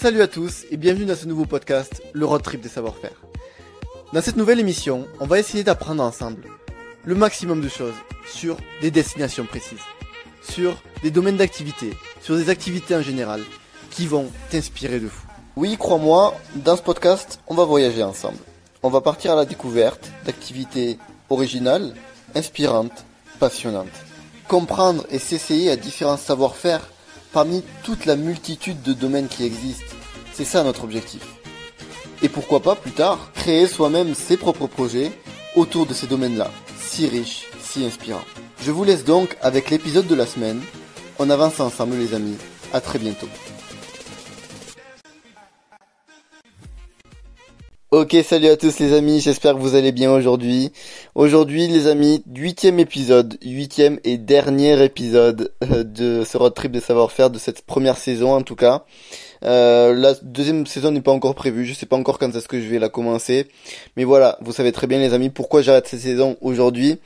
Salut 0.00 0.22
à 0.22 0.28
tous 0.28 0.64
et 0.70 0.76
bienvenue 0.76 1.06
dans 1.06 1.16
ce 1.16 1.26
nouveau 1.26 1.44
podcast, 1.44 2.04
le 2.12 2.24
road 2.24 2.40
trip 2.40 2.60
des 2.60 2.68
savoir-faire. 2.68 3.20
Dans 4.12 4.22
cette 4.22 4.36
nouvelle 4.36 4.60
émission, 4.60 5.08
on 5.18 5.26
va 5.26 5.40
essayer 5.40 5.64
d'apprendre 5.64 6.04
ensemble 6.04 6.44
le 7.04 7.16
maximum 7.16 7.60
de 7.60 7.68
choses 7.68 7.96
sur 8.24 8.58
des 8.80 8.92
destinations 8.92 9.44
précises, 9.44 9.82
sur 10.40 10.80
des 11.02 11.10
domaines 11.10 11.36
d'activité, 11.36 11.94
sur 12.22 12.36
des 12.36 12.48
activités 12.48 12.94
en 12.94 13.02
général 13.02 13.42
qui 13.90 14.06
vont 14.06 14.30
t'inspirer 14.50 15.00
de 15.00 15.08
fou. 15.08 15.26
Oui, 15.56 15.76
crois-moi, 15.76 16.32
dans 16.54 16.76
ce 16.76 16.82
podcast, 16.82 17.40
on 17.48 17.56
va 17.56 17.64
voyager 17.64 18.04
ensemble. 18.04 18.38
On 18.84 18.90
va 18.90 19.00
partir 19.00 19.32
à 19.32 19.36
la 19.36 19.46
découverte 19.46 20.12
d'activités 20.24 20.96
originales, 21.28 21.92
inspirantes, 22.36 23.04
passionnantes. 23.40 23.88
Comprendre 24.46 25.04
et 25.10 25.18
s'essayer 25.18 25.72
à 25.72 25.76
différents 25.76 26.16
savoir-faire 26.16 26.88
parmi 27.32 27.62
toute 27.84 28.06
la 28.06 28.16
multitude 28.16 28.82
de 28.82 28.92
domaines 28.92 29.28
qui 29.28 29.44
existent. 29.44 29.94
C'est 30.32 30.44
ça 30.44 30.62
notre 30.62 30.84
objectif. 30.84 31.22
Et 32.22 32.28
pourquoi 32.28 32.60
pas 32.60 32.74
plus 32.74 32.92
tard, 32.92 33.30
créer 33.34 33.66
soi-même 33.66 34.14
ses 34.14 34.36
propres 34.36 34.66
projets 34.66 35.12
autour 35.54 35.86
de 35.86 35.94
ces 35.94 36.06
domaines-là, 36.06 36.50
si 36.80 37.06
riches, 37.06 37.46
si 37.60 37.84
inspirants. 37.84 38.24
Je 38.62 38.72
vous 38.72 38.84
laisse 38.84 39.04
donc 39.04 39.36
avec 39.40 39.70
l'épisode 39.70 40.06
de 40.06 40.14
la 40.14 40.26
semaine. 40.26 40.60
On 41.18 41.30
avance 41.30 41.60
ensemble 41.60 41.96
les 41.96 42.14
amis. 42.14 42.36
À 42.72 42.80
très 42.80 42.98
bientôt. 42.98 43.28
Ok, 47.90 48.14
salut 48.22 48.48
à 48.48 48.58
tous 48.58 48.80
les 48.80 48.92
amis, 48.92 49.18
j'espère 49.18 49.54
que 49.54 49.60
vous 49.60 49.74
allez 49.74 49.92
bien 49.92 50.12
aujourd'hui. 50.12 50.72
Aujourd'hui 51.14 51.68
les 51.68 51.86
amis, 51.86 52.22
huitième 52.36 52.78
épisode, 52.78 53.38
huitième 53.42 53.98
et 54.04 54.18
dernier 54.18 54.84
épisode 54.84 55.54
euh, 55.64 55.84
de 55.84 56.22
ce 56.22 56.36
road 56.36 56.52
trip 56.52 56.70
de 56.70 56.80
savoir-faire 56.80 57.30
de 57.30 57.38
cette 57.38 57.62
première 57.62 57.96
saison 57.96 58.34
en 58.34 58.42
tout 58.42 58.56
cas. 58.56 58.84
Euh, 59.42 59.94
la 59.94 60.12
deuxième 60.20 60.66
saison 60.66 60.90
n'est 60.90 61.00
pas 61.00 61.12
encore 61.12 61.34
prévue, 61.34 61.64
je 61.64 61.72
sais 61.72 61.86
pas 61.86 61.96
encore 61.96 62.18
quand 62.18 62.36
est-ce 62.36 62.46
que 62.46 62.60
je 62.60 62.68
vais 62.68 62.78
la 62.78 62.90
commencer. 62.90 63.48
Mais 63.96 64.04
voilà, 64.04 64.36
vous 64.42 64.52
savez 64.52 64.70
très 64.70 64.86
bien 64.86 64.98
les 64.98 65.14
amis 65.14 65.30
pourquoi 65.30 65.62
j'arrête 65.62 65.88
cette 65.88 66.00
saison 66.00 66.36
aujourd'hui. 66.42 66.98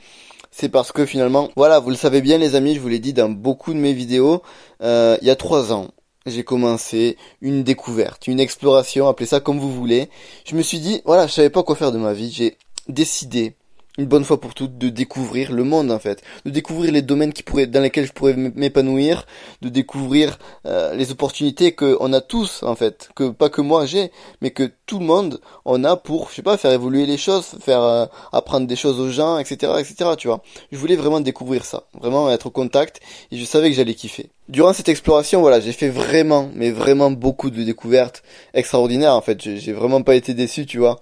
C'est 0.51 0.67
parce 0.67 0.91
que 0.91 1.05
finalement, 1.05 1.49
voilà, 1.55 1.79
vous 1.79 1.91
le 1.91 1.95
savez 1.95 2.19
bien 2.19 2.37
les 2.37 2.55
amis, 2.55 2.75
je 2.75 2.81
vous 2.81 2.89
l'ai 2.89 2.99
dit 2.99 3.13
dans 3.13 3.29
beaucoup 3.29 3.73
de 3.73 3.79
mes 3.79 3.93
vidéos, 3.93 4.41
euh, 4.81 5.17
il 5.21 5.27
y 5.29 5.31
a 5.31 5.37
trois 5.37 5.71
ans, 5.71 5.87
j'ai 6.25 6.43
commencé 6.43 7.17
une 7.41 7.63
découverte, 7.63 8.27
une 8.27 8.39
exploration, 8.39 9.07
appelez 9.07 9.27
ça 9.27 9.39
comme 9.39 9.59
vous 9.59 9.73
voulez. 9.73 10.09
Je 10.45 10.55
me 10.55 10.61
suis 10.61 10.79
dit, 10.79 11.01
voilà, 11.05 11.27
je 11.27 11.33
savais 11.33 11.49
pas 11.49 11.63
quoi 11.63 11.75
faire 11.75 11.91
de 11.91 11.97
ma 11.97 12.13
vie. 12.13 12.31
J'ai 12.31 12.57
décidé 12.87 13.55
une 13.97 14.05
bonne 14.05 14.23
fois 14.23 14.41
pour 14.41 14.55
toutes 14.55 14.77
de 14.77 14.89
découvrir 14.89 15.51
le 15.51 15.63
monde 15.63 15.91
en 15.91 15.99
fait, 15.99 16.23
de 16.45 16.49
découvrir 16.49 16.91
les 16.91 17.01
domaines 17.01 17.31
qui 17.31 17.43
pourraient, 17.43 17.67
dans 17.67 17.81
lesquels 17.81 18.07
je 18.07 18.11
pourrais 18.11 18.33
m'épanouir, 18.35 19.27
de 19.61 19.69
découvrir 19.69 20.39
euh, 20.65 20.95
les 20.95 21.11
opportunités 21.11 21.73
que 21.73 21.95
on 21.99 22.11
a 22.11 22.21
tous 22.21 22.63
en 22.63 22.75
fait, 22.75 23.09
que 23.15 23.29
pas 23.29 23.49
que 23.49 23.61
moi 23.61 23.85
j'ai, 23.85 24.11
mais 24.41 24.51
que 24.51 24.71
tout 24.87 24.99
le 24.99 25.05
monde 25.05 25.39
on 25.65 25.83
a 25.83 25.95
pour, 25.95 26.29
je 26.29 26.35
sais 26.35 26.41
pas, 26.41 26.57
faire 26.57 26.71
évoluer 26.71 27.05
les 27.05 27.17
choses, 27.17 27.55
faire 27.61 27.81
euh, 27.81 28.05
apprendre 28.31 28.65
des 28.65 28.75
choses 28.75 28.99
aux 28.99 29.09
gens, 29.09 29.37
etc., 29.37 29.73
etc. 29.79 30.11
Tu 30.17 30.27
vois. 30.27 30.41
Je 30.71 30.77
voulais 30.77 30.95
vraiment 30.95 31.19
découvrir 31.19 31.63
ça, 31.63 31.83
vraiment 31.99 32.31
être 32.31 32.47
au 32.47 32.51
contact, 32.51 32.99
et 33.31 33.37
je 33.37 33.45
savais 33.45 33.69
que 33.69 33.75
j'allais 33.75 33.93
kiffer. 33.93 34.29
Durant 34.49 34.73
cette 34.73 34.89
exploration, 34.89 35.39
voilà, 35.41 35.59
j'ai 35.59 35.71
fait 35.71 35.89
vraiment, 35.89 36.49
mais 36.55 36.71
vraiment 36.71 37.11
beaucoup 37.11 37.49
de 37.49 37.63
découvertes 37.63 38.23
extraordinaires 38.53 39.13
en 39.13 39.21
fait. 39.21 39.39
J'ai 39.41 39.71
vraiment 39.71 40.01
pas 40.01 40.15
été 40.15 40.33
déçu, 40.33 40.65
tu 40.65 40.79
vois. 40.79 40.99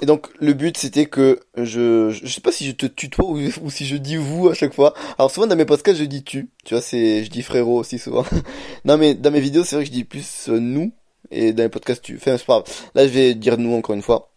Et 0.00 0.06
donc 0.06 0.28
le 0.40 0.52
but 0.52 0.76
c'était 0.76 1.06
que 1.06 1.40
je 1.56 2.10
je 2.10 2.32
sais 2.32 2.40
pas 2.40 2.52
si 2.52 2.66
je 2.66 2.72
te 2.72 2.86
tutoie 2.86 3.26
ou, 3.26 3.38
ou, 3.62 3.70
si 3.70 3.86
je 3.86 3.96
dis 3.96 4.16
vous 4.16 4.48
à 4.48 4.54
chaque 4.54 4.74
fois. 4.74 4.94
Alors 5.18 5.30
souvent 5.30 5.46
dans 5.46 5.56
mes 5.56 5.64
podcasts 5.64 5.98
je 5.98 6.04
dis 6.04 6.22
tu, 6.22 6.50
tu 6.64 6.74
vois 6.74 6.82
c'est 6.82 7.24
je 7.24 7.30
dis 7.30 7.42
frérot 7.42 7.78
aussi 7.78 7.98
souvent. 7.98 8.24
non 8.84 8.96
mais 8.96 9.14
dans 9.14 9.30
mes 9.30 9.40
vidéos 9.40 9.64
c'est 9.64 9.76
vrai 9.76 9.84
que 9.84 9.90
je 9.90 9.94
dis 9.94 10.04
plus 10.04 10.48
euh, 10.48 10.60
nous 10.60 10.92
et 11.30 11.52
dans 11.52 11.64
les 11.64 11.68
podcasts 11.68 12.02
tu. 12.02 12.16
Enfin 12.16 12.36
c'est 12.38 12.46
pas 12.46 12.60
grave. 12.60 12.74
Là 12.94 13.06
je 13.06 13.12
vais 13.12 13.34
dire 13.34 13.58
nous 13.58 13.74
encore 13.74 13.94
une 13.94 14.02
fois. 14.02 14.30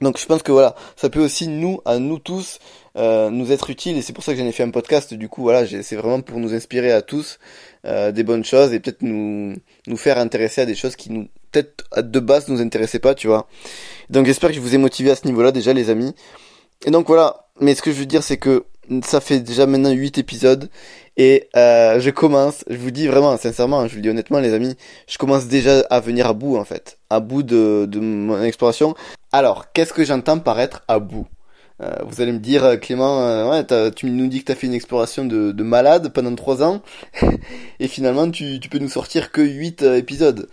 Donc 0.00 0.18
je 0.18 0.26
pense 0.26 0.42
que 0.42 0.50
voilà, 0.50 0.74
ça 0.96 1.08
peut 1.08 1.20
aussi 1.20 1.46
nous, 1.46 1.80
à 1.84 1.98
nous 1.98 2.18
tous, 2.18 2.58
euh, 2.96 3.30
nous 3.30 3.52
être 3.52 3.70
utile 3.70 3.96
et 3.96 4.02
c'est 4.02 4.12
pour 4.12 4.24
ça 4.24 4.32
que 4.32 4.38
j'en 4.38 4.46
ai 4.46 4.52
fait 4.52 4.64
un 4.64 4.70
podcast. 4.70 5.14
Du 5.14 5.28
coup 5.28 5.42
voilà, 5.42 5.66
c'est 5.66 5.96
vraiment 5.96 6.20
pour 6.20 6.40
nous 6.40 6.52
inspirer 6.52 6.90
à 6.90 7.00
tous 7.00 7.38
euh, 7.84 8.10
des 8.10 8.24
bonnes 8.24 8.44
choses 8.44 8.72
et 8.72 8.80
peut-être 8.80 9.02
nous 9.02 9.54
nous 9.86 9.96
faire 9.96 10.18
intéresser 10.18 10.62
à 10.62 10.66
des 10.66 10.74
choses 10.74 10.96
qui 10.96 11.12
nous 11.12 11.28
peut-être 11.54 12.10
de 12.10 12.20
base 12.20 12.48
nous 12.48 12.60
intéressaient 12.60 12.98
pas, 12.98 13.14
tu 13.14 13.28
vois. 13.28 13.46
Donc 14.10 14.26
j'espère 14.26 14.50
que 14.50 14.56
je 14.56 14.60
vous 14.60 14.74
ai 14.74 14.78
motivé 14.78 15.10
à 15.10 15.16
ce 15.16 15.26
niveau-là 15.26 15.52
déjà 15.52 15.72
les 15.72 15.90
amis. 15.90 16.14
Et 16.84 16.90
donc 16.90 17.06
voilà, 17.06 17.46
mais 17.60 17.74
ce 17.74 17.82
que 17.82 17.92
je 17.92 17.98
veux 17.98 18.06
dire 18.06 18.22
c'est 18.22 18.36
que 18.36 18.64
ça 19.04 19.20
fait 19.20 19.40
déjà 19.40 19.66
maintenant 19.66 19.90
8 19.90 20.18
épisodes 20.18 20.68
et 21.16 21.48
euh, 21.56 22.00
je 22.00 22.10
commence, 22.10 22.64
je 22.68 22.76
vous 22.76 22.90
dis 22.90 23.06
vraiment 23.06 23.36
sincèrement, 23.36 23.86
je 23.86 23.90
vous 23.90 23.96
le 23.96 24.02
dis 24.02 24.10
honnêtement 24.10 24.40
les 24.40 24.52
amis, 24.52 24.76
je 25.08 25.16
commence 25.16 25.46
déjà 25.46 25.80
à 25.90 26.00
venir 26.00 26.26
à 26.26 26.32
bout 26.32 26.56
en 26.56 26.64
fait, 26.64 26.98
à 27.10 27.20
bout 27.20 27.42
de, 27.42 27.88
mon 28.00 28.42
exploration. 28.42 28.94
Alors, 29.32 29.72
qu'est-ce 29.72 29.92
que 29.92 30.04
j'entends 30.04 30.38
par 30.38 30.60
être 30.60 30.82
à 30.88 30.98
bout? 30.98 31.26
Euh, 31.82 31.92
vous 32.06 32.20
allez 32.20 32.30
me 32.30 32.38
dire, 32.38 32.64
euh, 32.64 32.76
Clément, 32.76 33.50
ouais, 33.50 33.64
tu 33.92 34.06
nous 34.06 34.28
dis 34.28 34.40
que 34.40 34.46
tu 34.46 34.52
as 34.52 34.54
fait 34.54 34.68
une 34.68 34.74
exploration 34.74 35.24
de, 35.24 35.50
de 35.50 35.62
malade 35.64 36.12
pendant 36.12 36.34
3 36.34 36.62
ans, 36.62 36.82
et 37.80 37.88
finalement 37.88 38.30
tu, 38.30 38.60
tu 38.60 38.68
peux 38.68 38.78
nous 38.78 38.88
sortir 38.88 39.32
que 39.32 39.40
8 39.40 39.82
épisodes. 39.82 40.48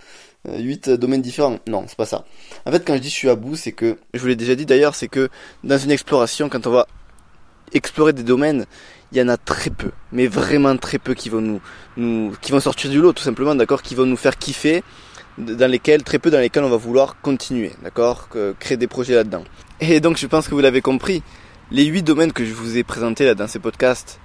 8 0.48 0.90
domaines 0.92 1.22
différents. 1.22 1.60
Non, 1.68 1.86
c'est 1.88 1.98
pas 1.98 2.06
ça. 2.06 2.26
En 2.66 2.72
fait, 2.72 2.86
quand 2.86 2.96
je 2.96 3.00
dis 3.00 3.10
je 3.10 3.16
suis 3.16 3.30
à 3.30 3.36
bout, 3.36 3.56
c'est 3.56 3.72
que, 3.72 3.98
je 4.14 4.20
vous 4.20 4.28
l'ai 4.28 4.36
déjà 4.36 4.56
dit 4.56 4.66
d'ailleurs, 4.66 4.96
c'est 4.96 5.08
que 5.08 5.30
dans 5.64 5.78
une 5.78 5.92
exploration, 5.92 6.50
quand 6.50 6.66
on 6.68 6.72
va 6.72 6.88
explorer 7.74 8.14
des 8.14 8.24
domaines, 8.24 8.66
il 9.12 9.18
y 9.18 9.22
en 9.22 9.28
a 9.28 9.38
très 9.38 9.70
peu, 9.70 9.92
mais 10.12 10.28
vraiment 10.28 10.76
très 10.78 10.98
peu 10.98 11.14
qui 11.14 11.30
vont 11.30 11.60
nous, 11.98 12.34
qui 12.42 12.52
vont 12.52 12.60
sortir 12.60 12.90
du 12.90 13.00
lot, 13.00 13.14
tout 13.14 13.24
simplement, 13.24 13.56
d'accord, 13.56 13.82
qui 13.82 13.94
vont 13.94 14.06
nous 14.06 14.18
faire 14.18 14.38
kiffer, 14.38 14.84
dans 15.38 15.70
lesquels, 15.70 16.04
très 16.04 16.20
peu 16.20 16.32
dans 16.32 16.40
lesquels 16.40 16.64
on 16.64 16.70
va 16.70 16.78
vouloir 16.78 17.22
continuer, 17.22 17.72
d'accord, 17.84 18.30
créer 18.60 18.78
des 18.78 18.88
projets 18.88 19.16
là-dedans. 19.16 19.44
Et 19.80 20.00
donc, 20.00 20.18
je 20.18 20.28
pense 20.28 20.48
que 20.48 20.54
vous 20.54 20.62
l'avez 20.62 20.82
compris, 20.82 21.24
les 21.72 21.86
8 21.86 22.04
domaines 22.04 22.34
que 22.34 22.46
je 22.46 22.54
vous 22.54 22.78
ai 22.78 22.84
présentés 22.84 23.26
là 23.26 23.36
dans 23.36 23.48
ces 23.48 23.60
podcasts, 23.60 24.20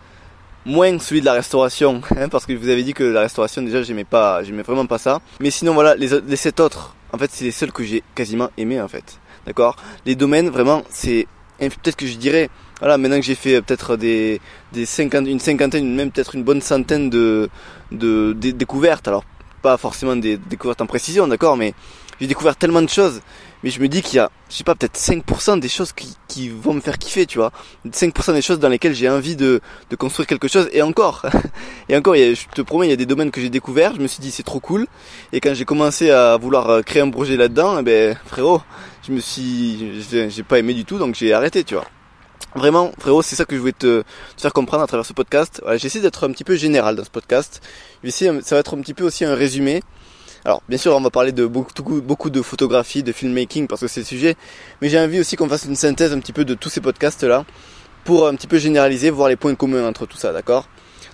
moins 0.67 0.99
celui 0.99 1.21
de 1.21 1.27
la 1.27 1.33
restauration, 1.33 2.03
hein, 2.17 2.29
parce 2.29 2.45
que 2.45 2.53
je 2.53 2.59
vous 2.59 2.69
avais 2.69 2.83
dit 2.83 2.93
que 2.93 3.05
la 3.05 3.21
restauration 3.21 3.63
déjà 3.63 3.83
j'aimais 3.83 4.05
pas, 4.05 4.43
j'aimais 4.43 4.63
vraiment 4.63 4.87
pas 4.87 4.99
ça. 4.99 5.21
Mais 5.41 5.51
sinon 5.51 5.73
voilà, 5.73 5.95
les, 5.95 6.09
les 6.27 6.37
7 6.37 6.61
autres, 6.61 6.95
en 7.13 7.19
fait 7.19 7.31
c'est 7.33 7.45
les 7.45 7.53
seuls 7.53 7.73
que 7.73 7.85
j'ai 7.85 8.03
quasiment 8.15 8.51
aimés 8.59 8.81
en 8.81 8.89
fait. 8.89 9.19
D'accord? 9.47 9.77
Les 10.05 10.17
domaines 10.17 10.51
vraiment 10.51 10.83
c'est 10.91 11.27
peut-être 11.59 11.97
que 11.97 12.07
je 12.07 12.17
dirais 12.17 12.51
voilà 12.81 12.99
maintenant 12.99 13.17
que 13.17 13.25
j'ai 13.25 13.37
fait 13.37 13.63
peut-être 13.63 13.97
des 13.97 14.41
des 14.73 14.85
50 14.85 15.27
une 15.27 15.39
cinquantaine 15.39 15.95
même 15.95 16.11
peut-être 16.11 16.35
une 16.35 16.43
bonne 16.43 16.61
centaine 16.61 17.09
de 17.09 17.49
de, 17.93 18.35
de 18.35 18.51
découvertes 18.51 19.09
alors 19.09 19.25
pas 19.63 19.79
forcément 19.79 20.17
des 20.17 20.37
découvertes 20.37 20.83
en 20.83 20.87
précision 20.87 21.29
d'accord? 21.29 21.57
Mais 21.57 21.75
j'ai 22.21 22.27
découvert 22.27 22.57
tellement 22.57 22.83
de 22.83 22.89
choses 22.89 23.23
mais 23.63 23.71
je 23.71 23.81
me 23.81 23.89
dis 23.89 24.03
qu'il 24.03 24.17
y 24.17 24.19
a, 24.19 24.31
je 24.51 24.57
sais 24.57 24.65
pas, 24.65 24.75
peut-être 24.75 24.99
5% 24.99 25.59
des 25.59 25.69
choses 25.69 25.93
qui, 25.93 26.17
qui 26.29 26.49
vont 26.49 26.75
me 26.75 26.81
faire 26.81 26.99
kiffer, 26.99 27.27
tu 27.27 27.39
vois. 27.39 27.53
5% 27.89 28.33
des 28.33 28.43
choses 28.43 28.59
dans 28.59 28.69
lesquelles 28.69 28.95
j'ai 28.95 29.09
envie 29.09 29.37
de, 29.37 29.61
de 29.91 29.97
construire 29.97 30.27
quelque 30.27 30.49
chose, 30.49 30.69
et 30.73 30.83
encore, 30.83 31.27
et 31.89 31.97
encore, 31.97 32.15
je 32.15 32.47
te 32.55 32.63
promets, 32.63 32.87
il 32.87 32.91
y 32.91 32.93
a 32.93 32.97
des 32.97 33.07
domaines 33.07 33.31
que 33.31 33.41
j'ai 33.41 33.51
découverts, 33.51 33.95
je 33.95 34.01
me 34.01 34.07
suis 34.07 34.21
dit 34.21 34.31
c'est 34.31 34.43
trop 34.43 34.61
cool, 34.61 34.87
et 35.33 35.41
quand 35.41 35.55
j'ai 35.55 35.65
commencé 35.65 36.11
à 36.11 36.37
vouloir 36.37 36.69
euh, 36.71 36.83
créer 36.83 37.03
un 37.03 37.11
projet 37.11 37.37
là-dedans, 37.37 37.79
eh 37.79 37.83
ben, 37.83 38.17
frérot, 38.27 38.63
je 39.07 39.13
me 39.13 39.21
suis, 39.21 40.03
j'ai 40.11 40.43
pas 40.43 40.59
aimé 40.59 40.75
du 40.75 40.85
tout, 40.85 40.99
donc 40.99 41.15
j'ai 41.15 41.33
arrêté, 41.33 41.65
tu 41.65 41.75
vois. 41.75 41.87
Vraiment, 42.55 42.91
frérot, 42.99 43.21
c'est 43.21 43.37
ça 43.37 43.45
que 43.45 43.55
je 43.55 43.61
voulais 43.61 43.73
te, 43.73 44.01
te, 44.01 44.41
faire 44.41 44.53
comprendre 44.53 44.83
à 44.83 44.87
travers 44.87 45.05
ce 45.05 45.13
podcast. 45.13 45.61
Voilà, 45.63 45.77
j'essaie 45.77 46.01
d'être 46.01 46.27
un 46.27 46.33
petit 46.33 46.45
peu 46.45 46.57
général 46.57 46.97
dans 46.97 47.05
ce 47.05 47.11
podcast. 47.11 47.61
Je 47.97 48.03
vais 48.05 48.09
essayer, 48.09 48.31
ça 48.43 48.55
va 48.55 48.61
être 48.61 48.75
un 48.75 48.81
petit 48.81 48.95
peu 48.95 49.05
aussi 49.05 49.27
un 49.27 49.35
résumé 49.35 49.83
alors, 50.47 50.63
bien 50.69 50.79
sûr, 50.79 50.95
on 50.95 51.01
va 51.01 51.11
parler 51.11 51.33
de 51.33 51.45
beaucoup, 51.45 52.31
de 52.31 52.41
photographie, 52.41 53.03
de 53.03 53.11
filmmaking, 53.11 53.67
parce 53.67 53.81
que 53.81 53.89
c'est 53.89 54.03
le 54.03 54.07
sujet, 54.07 54.37
mais 54.81 54.89
j'ai 54.89 55.01
envie 55.01 55.19
aussi 55.19 55.35
qu'on 55.35 55.49
fasse 55.49 55.65
une 55.65 55.75
synthèse 55.75 56.13
un 56.13 56.21
petit 56.21 56.33
peu 56.33 56.45
de 56.45 56.55
tous 56.55 56.69
ces 56.69 56.81
podcasts-là, 56.81 57.45
pour 58.05 58.29
un 58.29 58.37
petit 58.37 58.47
peu 58.47 58.59
généraliser, 58.59 59.11
voir 59.11 59.29
les 59.29 59.35
points 59.35 59.57
communs 59.57 59.85
entre 59.85 60.07
tout 60.07 60.17
ça, 60.17 60.33
d'accord? 60.33 60.69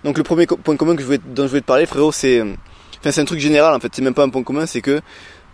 Donc 0.04 0.18
le 0.18 0.22
premier 0.22 0.46
point 0.46 0.76
commun 0.76 0.94
que 0.96 1.00
je 1.00 1.06
voulais, 1.06 1.20
dont 1.24 1.44
je 1.44 1.48
voulais 1.48 1.62
te 1.62 1.66
parler, 1.66 1.86
frérot, 1.86 2.12
c'est... 2.12 2.42
Enfin, 2.42 3.10
c'est 3.10 3.22
un 3.22 3.24
truc 3.24 3.40
général, 3.40 3.74
en 3.74 3.80
fait, 3.80 3.90
c'est 3.94 4.02
même 4.02 4.12
pas 4.12 4.22
un 4.22 4.28
point 4.28 4.42
commun, 4.42 4.66
c'est 4.66 4.82
que, 4.82 5.00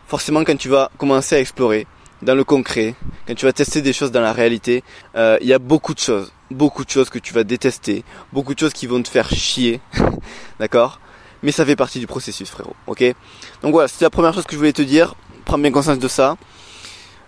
forcément, 0.08 0.42
quand 0.42 0.56
tu 0.56 0.68
vas 0.68 0.90
commencer 0.98 1.36
à 1.36 1.38
explorer, 1.38 1.86
dans 2.20 2.34
le 2.34 2.42
concret, 2.42 2.96
quand 3.28 3.34
tu 3.36 3.46
vas 3.46 3.52
tester 3.52 3.80
des 3.80 3.92
choses 3.92 4.10
dans 4.10 4.20
la 4.20 4.32
réalité, 4.32 4.82
euh, 5.14 5.38
il 5.40 5.46
y 5.46 5.52
a 5.52 5.60
beaucoup 5.60 5.94
de 5.94 6.00
choses, 6.00 6.32
beaucoup 6.50 6.84
de 6.84 6.90
choses 6.90 7.10
que 7.10 7.20
tu 7.20 7.32
vas 7.32 7.44
détester, 7.44 8.02
beaucoup 8.32 8.54
de 8.54 8.58
choses 8.58 8.72
qui 8.72 8.88
vont 8.88 9.00
te 9.00 9.08
faire 9.08 9.30
chier, 9.30 9.80
d'accord? 10.58 10.98
Mais 11.42 11.52
ça 11.52 11.64
fait 11.64 11.76
partie 11.76 11.98
du 12.00 12.06
processus 12.06 12.48
frérot, 12.48 12.74
ok? 12.86 13.02
Donc 13.62 13.72
voilà, 13.72 13.88
c'était 13.88 14.04
la 14.04 14.10
première 14.10 14.34
chose 14.34 14.44
que 14.44 14.52
je 14.52 14.58
voulais 14.58 14.72
te 14.72 14.82
dire, 14.82 15.14
prends 15.44 15.58
bien 15.58 15.70
conscience 15.70 15.98
de 15.98 16.08
ça. 16.08 16.36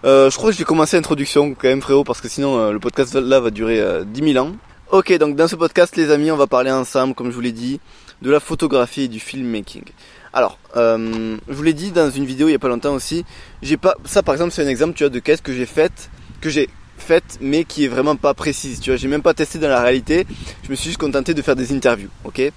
Euh, 0.05 0.31
je 0.31 0.37
crois 0.37 0.51
que 0.51 0.55
je 0.55 0.59
vais 0.59 0.65
commencer 0.65 0.97
l'introduction 0.97 1.55
quand 1.55 1.69
même 1.69 1.83
frérot, 1.83 2.05
parce 2.05 2.21
que 2.21 2.29
sinon 2.29 2.59
euh, 2.59 2.73
le 2.73 2.81
podcast 2.81 3.15
là 3.15 3.41
va 3.41 3.51
durer 3.51 3.81
euh, 3.81 4.05
10 4.05 4.33
000 4.33 4.45
ans. 4.45 4.53
Ok, 4.91 5.17
donc 5.19 5.37
dans 5.37 5.47
ce 5.47 5.57
podcast 5.57 5.97
les 5.97 6.11
amis, 6.11 6.31
on 6.31 6.37
va 6.37 6.47
parler 6.47 6.71
ensemble, 6.71 7.15
comme 7.15 7.31
je 7.31 7.35
vous 7.35 7.41
l'ai 7.41 7.53
dit, 7.53 7.81
de 8.23 8.31
la 8.31 8.41
photographie 8.41 9.03
et 9.03 9.09
du 9.09 9.21
filmmaking. 9.21 9.85
Alors, 10.33 10.59
euh, 10.77 11.37
je 11.49 11.55
vous 11.55 11.63
l'ai 11.63 11.73
dit 11.73 11.91
dans 11.91 12.11
une 12.11 12.25
vidéo 12.25 12.49
il 12.49 12.53
y 12.53 12.55
a 12.55 12.59
pas 12.59 12.69
longtemps 12.69 12.95
aussi, 12.95 13.25
j'ai 13.63 13.77
pas, 13.77 13.97
ça 14.05 14.23
par 14.23 14.35
exemple 14.35 14.53
c'est 14.53 14.65
un 14.65 14.69
exemple 14.69 14.95
tu 14.95 15.03
vois 15.03 15.11
de 15.11 15.19
caisse 15.19 15.41
que 15.41 15.53
j'ai 15.53 15.67
faite, 15.67 16.11
que 16.41 16.51
j'ai 16.51 16.69
faite 16.99 17.39
mais 17.41 17.65
qui 17.65 17.85
est 17.85 17.89
vraiment 17.89 18.15
pas 18.15 18.33
précise, 18.35 18.81
tu 18.81 18.91
vois, 18.91 18.97
j'ai 18.97 19.09
même 19.09 19.23
pas 19.23 19.35
testé 19.35 19.59
dans 19.59 19.69
la 19.69 19.81
réalité, 19.81 20.27
je 20.63 20.71
me 20.71 20.77
suis 20.77 20.91
juste 20.91 21.01
contenté 21.01 21.35
de 21.35 21.43
faire 21.43 21.57
des 21.57 21.73
interviews, 21.73 22.11
ok? 22.25 22.53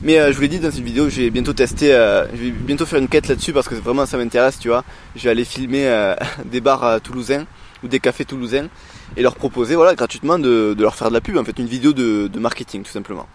Mais 0.00 0.18
euh, 0.18 0.30
je 0.30 0.36
vous 0.36 0.42
l'ai 0.42 0.48
dit 0.48 0.60
dans 0.60 0.70
cette 0.70 0.84
vidéo, 0.84 1.08
je 1.08 1.22
vais 1.22 1.30
bientôt 1.30 1.52
tester, 1.52 1.92
euh, 1.92 2.26
je 2.32 2.44
vais 2.44 2.50
bientôt 2.50 2.86
faire 2.86 3.00
une 3.00 3.08
quête 3.08 3.26
là-dessus 3.26 3.52
parce 3.52 3.68
que 3.68 3.74
vraiment 3.74 4.06
ça 4.06 4.16
m'intéresse, 4.16 4.58
tu 4.58 4.68
vois. 4.68 4.84
Je 5.16 5.24
vais 5.24 5.30
aller 5.30 5.44
filmer 5.44 5.86
euh, 5.86 6.14
des 6.44 6.60
bars 6.60 7.00
toulousains 7.00 7.46
ou 7.82 7.88
des 7.88 7.98
cafés 7.98 8.24
toulousains 8.24 8.68
et 9.16 9.22
leur 9.22 9.34
proposer, 9.34 9.74
voilà, 9.74 9.94
gratuitement 9.94 10.38
de, 10.38 10.76
leur 10.78 10.94
faire 10.94 11.08
de 11.08 11.14
la 11.14 11.20
pub, 11.20 11.36
en 11.36 11.44
fait, 11.44 11.58
une 11.58 11.66
vidéo 11.66 11.92
de, 11.92 12.38
marketing 12.38 12.82
tout 12.84 12.92
simplement. 12.92 13.26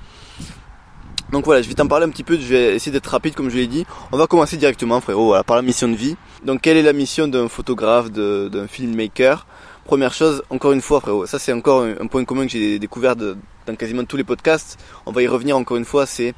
Donc 1.31 1.45
voilà, 1.45 1.61
je 1.61 1.67
vais 1.67 1.73
t'en 1.73 1.87
parler 1.87 2.05
un 2.05 2.09
petit 2.09 2.23
peu, 2.23 2.35
je 2.35 2.47
vais 2.47 2.75
essayer 2.75 2.91
d'être 2.91 3.07
rapide 3.07 3.33
comme 3.33 3.49
je 3.49 3.55
l'ai 3.55 3.67
dit. 3.67 3.85
On 4.11 4.17
va 4.17 4.27
commencer 4.27 4.55
directement 4.55 5.01
frérot, 5.01 5.35
par 5.43 5.55
la 5.55 5.63
mission 5.63 5.89
de 5.89 5.95
vie. 5.95 6.15
Donc 6.45 6.61
quelle 6.61 6.77
est 6.77 6.83
la 6.83 6.93
mission 6.93 7.27
d'un 7.27 7.49
photographe, 7.49 8.11
d'un 8.11 8.67
filmmaker? 8.67 9.47
Première 9.85 10.13
chose, 10.13 10.43
encore 10.49 10.71
une 10.71 10.81
fois 10.81 11.01
frérot, 11.01 11.25
ça 11.25 11.39
c'est 11.39 11.51
encore 11.51 11.83
un, 11.83 12.07
point 12.07 12.23
commun 12.23 12.45
que 12.45 12.51
j'ai 12.51 12.79
découvert 12.79 13.15
dans 13.17 13.35
quasiment 13.77 14.05
tous 14.05 14.15
les 14.15 14.23
podcasts. 14.23 14.79
On 15.05 15.11
va 15.11 15.21
y 15.21 15.27
revenir 15.27 15.57
encore 15.57 15.75
une 15.75 15.85
fois, 15.85 16.05
c'est 16.05 16.33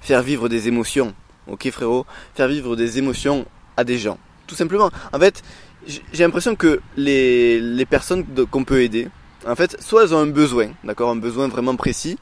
faire 0.00 0.22
vivre 0.22 0.48
des 0.48 0.68
émotions. 0.68 1.14
Ok 1.46 1.70
frérot? 1.70 2.06
Faire 2.34 2.48
vivre 2.48 2.74
des 2.74 2.98
émotions 2.98 3.44
à 3.76 3.84
des 3.84 3.98
gens. 3.98 4.18
Tout 4.46 4.54
simplement. 4.54 4.90
En 5.12 5.18
fait, 5.18 5.42
j'ai 5.86 6.24
l'impression 6.24 6.56
que 6.56 6.80
les, 6.96 7.60
les 7.60 7.84
personnes 7.84 8.24
qu'on 8.50 8.64
peut 8.64 8.82
aider, 8.82 9.08
en 9.46 9.54
fait, 9.54 9.76
soit 9.80 10.04
elles 10.04 10.14
ont 10.14 10.18
un 10.18 10.26
besoin, 10.26 10.70
d'accord, 10.82 11.10
un 11.10 11.16
besoin 11.16 11.48
vraiment 11.48 11.76
précis, 11.76 12.18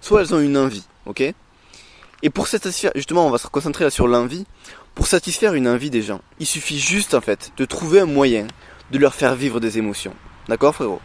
soit 0.00 0.20
elles 0.20 0.34
ont 0.34 0.40
une 0.40 0.56
envie, 0.56 0.86
ok? 1.06 1.34
Et 2.22 2.30
pour 2.30 2.46
satisfaire, 2.46 2.92
justement, 2.94 3.26
on 3.26 3.30
va 3.30 3.38
se 3.38 3.48
concentrer 3.48 3.84
là 3.84 3.90
sur 3.90 4.06
l'envie. 4.06 4.46
Pour 4.94 5.08
satisfaire 5.08 5.54
une 5.54 5.66
envie 5.66 5.90
des 5.90 6.02
gens, 6.02 6.20
il 6.38 6.46
suffit 6.46 6.78
juste, 6.78 7.14
en 7.14 7.20
fait, 7.20 7.52
de 7.56 7.64
trouver 7.64 8.00
un 8.00 8.06
moyen 8.06 8.46
de 8.90 8.98
leur 8.98 9.14
faire 9.14 9.34
vivre 9.34 9.60
des 9.60 9.78
émotions. 9.78 10.14
D'accord, 10.48 10.74
frérot? 10.74 11.00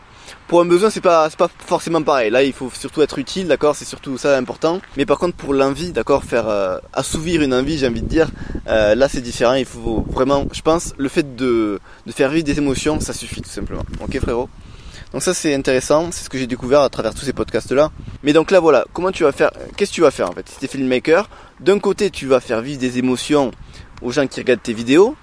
Pour 0.47 0.61
un 0.61 0.65
besoin, 0.65 0.89
c'est 0.89 1.01
pas, 1.01 1.29
pas 1.31 1.49
forcément 1.65 2.01
pareil. 2.03 2.29
Là, 2.29 2.43
il 2.43 2.53
faut 2.53 2.69
surtout 2.73 3.01
être 3.01 3.17
utile, 3.17 3.47
d'accord? 3.47 3.75
C'est 3.75 3.85
surtout 3.85 4.17
ça 4.17 4.37
important. 4.37 4.79
Mais 4.97 5.05
par 5.05 5.17
contre, 5.17 5.35
pour 5.35 5.53
l'envie, 5.53 5.91
d'accord 5.91 6.23
Faire 6.23 6.47
euh, 6.47 6.77
assouvir 6.93 7.41
une 7.41 7.53
envie, 7.53 7.77
j'ai 7.77 7.87
envie 7.87 8.01
de 8.01 8.07
dire, 8.07 8.29
euh, 8.67 8.95
là, 8.95 9.09
c'est 9.09 9.21
différent. 9.21 9.53
Il 9.55 9.65
faut 9.65 10.05
vraiment, 10.09 10.47
je 10.51 10.61
pense, 10.61 10.93
le 10.97 11.09
fait 11.09 11.35
de, 11.35 11.79
de 12.05 12.11
faire 12.11 12.29
vivre 12.29 12.45
des 12.45 12.57
émotions, 12.57 12.99
ça 12.99 13.13
suffit 13.13 13.41
tout 13.41 13.49
simplement. 13.49 13.83
Ok, 14.01 14.19
frérot? 14.19 14.49
Donc 15.11 15.23
ça 15.23 15.33
c'est 15.33 15.55
intéressant, 15.55 16.11
c'est 16.11 16.23
ce 16.23 16.29
que 16.29 16.37
j'ai 16.37 16.45
découvert 16.45 16.81
à 16.81 16.89
travers 16.89 17.15
tous 17.15 17.25
ces 17.25 17.33
podcasts 17.33 17.71
là. 17.71 17.91
Mais 18.21 18.31
donc 18.31 18.51
là 18.51 18.59
voilà, 18.59 18.85
comment 18.93 19.11
tu 19.11 19.23
vas 19.23 19.31
faire 19.31 19.49
Qu'est-ce 19.75 19.89
que 19.89 19.95
tu 19.95 20.01
vas 20.01 20.11
faire 20.11 20.29
en 20.29 20.33
fait? 20.33 20.47
Si 20.47 20.59
tu 20.59 20.65
es 20.65 20.67
filmmaker, 20.67 21.27
d'un 21.59 21.79
côté 21.79 22.11
tu 22.11 22.27
vas 22.27 22.39
faire 22.39 22.61
vivre 22.61 22.79
des 22.79 22.99
émotions 22.99 23.49
aux 24.03 24.11
gens 24.11 24.27
qui 24.27 24.39
regardent 24.39 24.61
tes 24.61 24.73
vidéos, 24.73 25.15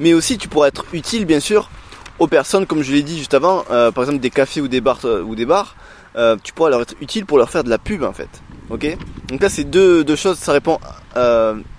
mais 0.00 0.12
aussi 0.12 0.38
tu 0.38 0.48
pourras 0.48 0.66
être 0.66 0.86
utile 0.92 1.24
bien 1.24 1.38
sûr 1.38 1.70
aux 2.18 2.26
personnes, 2.26 2.66
comme 2.66 2.82
je 2.82 2.92
l'ai 2.92 3.02
dit 3.02 3.18
juste 3.18 3.34
avant, 3.34 3.64
euh, 3.70 3.90
par 3.90 4.04
exemple 4.04 4.20
des 4.20 4.30
cafés 4.30 4.60
ou 4.60 4.68
des 4.68 4.80
bars, 4.80 5.00
euh, 5.04 5.24
euh, 6.16 6.36
tu 6.42 6.52
pourras 6.52 6.70
leur 6.70 6.82
être 6.82 6.94
utile 7.00 7.26
pour 7.26 7.38
leur 7.38 7.50
faire 7.50 7.64
de 7.64 7.70
la 7.70 7.78
pub 7.78 8.02
en 8.02 8.12
fait. 8.12 8.28
Ok? 8.70 8.98
Donc 9.28 9.40
là 9.40 9.48
c'est 9.48 9.64
deux, 9.64 10.04
choses, 10.16 10.36
ça 10.38 10.52
répond 10.52 10.78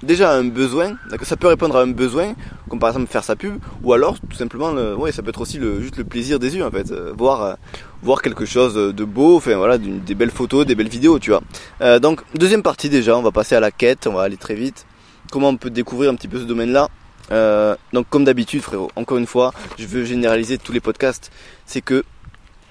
déjà 0.01 0.31
à 0.31 0.35
un 0.35 0.45
besoin, 0.45 0.97
ça 1.21 1.37
peut 1.37 1.47
répondre 1.47 1.77
à 1.77 1.81
un 1.81 1.91
besoin, 1.91 2.33
comme 2.67 2.79
par 2.79 2.89
exemple 2.89 3.07
faire 3.07 3.23
sa 3.23 3.35
pub, 3.35 3.59
ou 3.83 3.93
alors 3.93 4.17
tout 4.19 4.35
simplement, 4.35 4.71
le, 4.71 4.95
ouais, 4.95 5.11
ça 5.11 5.21
peut 5.21 5.29
être 5.29 5.41
aussi 5.41 5.59
le, 5.59 5.81
juste 5.81 5.97
le 5.97 6.03
plaisir 6.03 6.39
des 6.39 6.55
yeux 6.55 6.65
en 6.65 6.71
fait, 6.71 6.91
voir, 7.15 7.57
voir 8.01 8.21
quelque 8.21 8.45
chose 8.45 8.73
de 8.75 9.03
beau, 9.03 9.37
enfin 9.37 9.55
voilà, 9.55 9.77
des 9.77 10.15
belles 10.15 10.31
photos, 10.31 10.65
des 10.65 10.75
belles 10.75 10.89
vidéos, 10.89 11.19
tu 11.19 11.31
vois. 11.31 11.99
donc 11.99 12.21
deuxième 12.33 12.63
partie 12.63 12.89
déjà, 12.89 13.17
on 13.17 13.21
va 13.21 13.31
passer 13.31 13.55
à 13.55 13.59
la 13.59 13.71
quête, 13.71 14.07
on 14.07 14.13
va 14.13 14.23
aller 14.23 14.37
très 14.37 14.55
vite. 14.55 14.85
Comment 15.31 15.49
on 15.49 15.57
peut 15.57 15.69
découvrir 15.69 16.09
un 16.09 16.15
petit 16.15 16.27
peu 16.27 16.39
ce 16.39 16.45
domaine-là 16.45 16.89
euh, 17.31 17.75
donc 17.93 18.07
comme 18.09 18.23
d'habitude 18.23 18.61
frérot, 18.61 18.89
encore 18.95 19.17
une 19.17 19.27
fois, 19.27 19.53
je 19.77 19.85
veux 19.85 20.05
généraliser 20.05 20.57
tous 20.57 20.71
les 20.71 20.79
podcasts, 20.79 21.31
c'est 21.65 21.81
que 21.81 22.03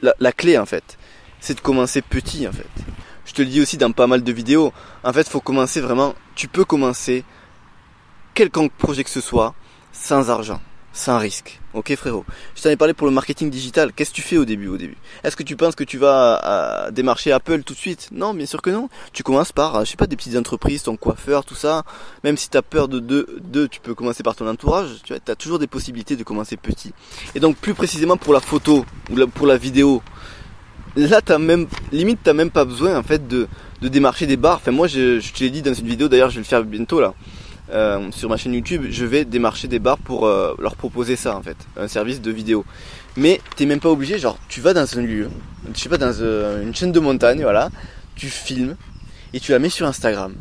la, 0.03 0.33
clé 0.33 0.59
en 0.59 0.67
fait, 0.67 0.99
c'est 1.41 1.55
de 1.55 1.61
commencer 1.61 2.03
petit 2.03 2.47
en 2.47 2.53
fait. 2.53 2.69
Je 3.25 3.33
te 3.33 3.43
le 3.43 3.49
dis 3.49 3.61
aussi 3.61 3.77
dans 3.77 3.93
pas 3.93 4.07
mal 4.07 4.23
de 4.23 4.33
vidéos, 4.33 4.73
en 5.05 5.13
fait 5.13 5.29
faut 5.29 5.41
commencer 5.41 5.81
vraiment, 5.81 6.15
tu 6.35 6.49
peux 6.49 6.65
commencer 6.65 7.25
quelconque 8.35 8.73
projet 8.73 9.05
que 9.05 9.11
ce 9.11 9.21
soit 9.21 9.55
sans 9.93 10.31
argent 10.31 10.61
sans 10.93 11.19
risque. 11.19 11.61
Ok 11.75 11.95
frérot 11.97 12.25
Je 12.57 12.63
t'en 12.63 12.71
ai 12.71 12.77
parlé 12.77 12.95
pour 12.95 13.07
le 13.07 13.13
marketing 13.13 13.51
digital. 13.51 13.93
Qu'est-ce 13.93 14.11
que 14.11 14.17
tu 14.17 14.23
fais 14.23 14.37
au 14.37 14.45
début 14.45 14.69
au 14.69 14.77
début? 14.77 14.97
Est-ce 15.23 15.37
que 15.37 15.43
tu 15.43 15.55
penses 15.55 15.75
que 15.75 15.85
tu 15.85 15.99
vas 15.99 16.91
démarcher 16.93 17.31
Apple 17.33 17.63
tout 17.63 17.75
de 17.75 17.79
suite? 17.79 18.09
Non, 18.11 18.35
bien 18.35 18.47
sûr 18.47 18.63
que 18.63 18.71
non. 18.71 18.89
Tu 19.13 19.23
commences 19.23 19.53
par, 19.53 19.85
je 19.85 19.91
sais 19.91 19.97
pas, 19.97 20.07
des 20.07 20.17
petites 20.17 20.37
entreprises, 20.37 20.83
ton 20.83 20.97
coiffeur, 20.97 21.45
tout 21.45 21.55
ça. 21.55 21.85
Même 22.25 22.37
si 22.37 22.49
tu 22.49 22.57
as 22.57 22.63
peur 22.63 22.89
de 22.89 22.99
deux, 22.99 23.69
tu 23.69 23.81
peux 23.81 23.95
commencer 23.95 24.23
par 24.23 24.35
ton 24.35 24.49
entourage. 24.49 24.89
Tu 25.05 25.15
as 25.15 25.37
toujours 25.37 25.59
des 25.59 25.67
possibilités 25.67 26.17
de 26.17 26.25
commencer 26.25 26.57
petit. 26.57 26.93
Et 27.35 27.41
donc 27.41 27.57
plus 27.57 27.75
précisément 27.75 28.17
pour 28.17 28.33
la 28.33 28.41
photo 28.41 28.85
ou 29.11 29.27
pour 29.29 29.47
la 29.47 29.57
vidéo, 29.57 30.03
là 30.97 31.21
t'as 31.21 31.39
même 31.39 31.67
limite 31.93 32.21
t'as 32.23 32.33
même 32.33 32.51
pas 32.51 32.65
besoin 32.65 32.97
en 32.97 33.03
fait 33.03 33.29
de, 33.29 33.49
démarcher 33.83 34.27
des 34.27 34.37
bars. 34.37 34.57
Enfin 34.57 34.73
moi 34.73 34.87
je, 34.87 35.21
je 35.21 35.33
te 35.33 35.41
l'ai 35.41 35.51
dit 35.51 35.63
dans 35.63 35.75
une 35.75 35.87
vidéo 35.87 36.09
d'ailleurs 36.09 36.31
je 36.31 36.37
vais 36.37 36.41
le 36.41 36.47
faire 36.47 36.65
bientôt 36.65 37.01
là. 37.01 37.15
Euh, 37.71 38.11
sur 38.13 38.31
ma 38.31 38.37
chaîne 38.39 38.55
YouTube, 38.55 38.87
je 38.89 39.05
vais 39.05 39.27
démarcher 39.27 39.69
des 39.69 39.79
bars 39.79 39.99
pour 39.99 40.27
euh, 40.27 40.55
leur 40.59 40.75
proposer 40.75 41.17
ça 41.17 41.37
en 41.37 41.43
fait, 41.43 41.57
un 41.77 41.89
service 41.89 42.23
de 42.23 42.31
vidéo. 42.31 42.65
Mais 43.17 43.41
t'es 43.57 43.67
même 43.67 43.81
pas 43.81 43.91
obligé, 43.91 44.19
genre 44.19 44.39
tu 44.49 44.61
vas 44.61 44.73
dans 44.73 44.99
un 44.99 45.03
lieu, 45.03 45.29
je 45.75 45.79
sais 45.79 45.91
pas 45.91 45.99
dans 45.99 46.15
euh, 46.21 46.63
une 46.63 46.75
chaîne 46.75 46.93
de 46.93 47.01
montagne, 47.01 47.43
voilà, 47.43 47.69
tu 48.15 48.29
filmes 48.29 48.77
et 49.35 49.41
tu 49.41 49.53
la 49.53 49.59
mets 49.59 49.69
sur 49.69 49.87
Instagram 49.87 50.35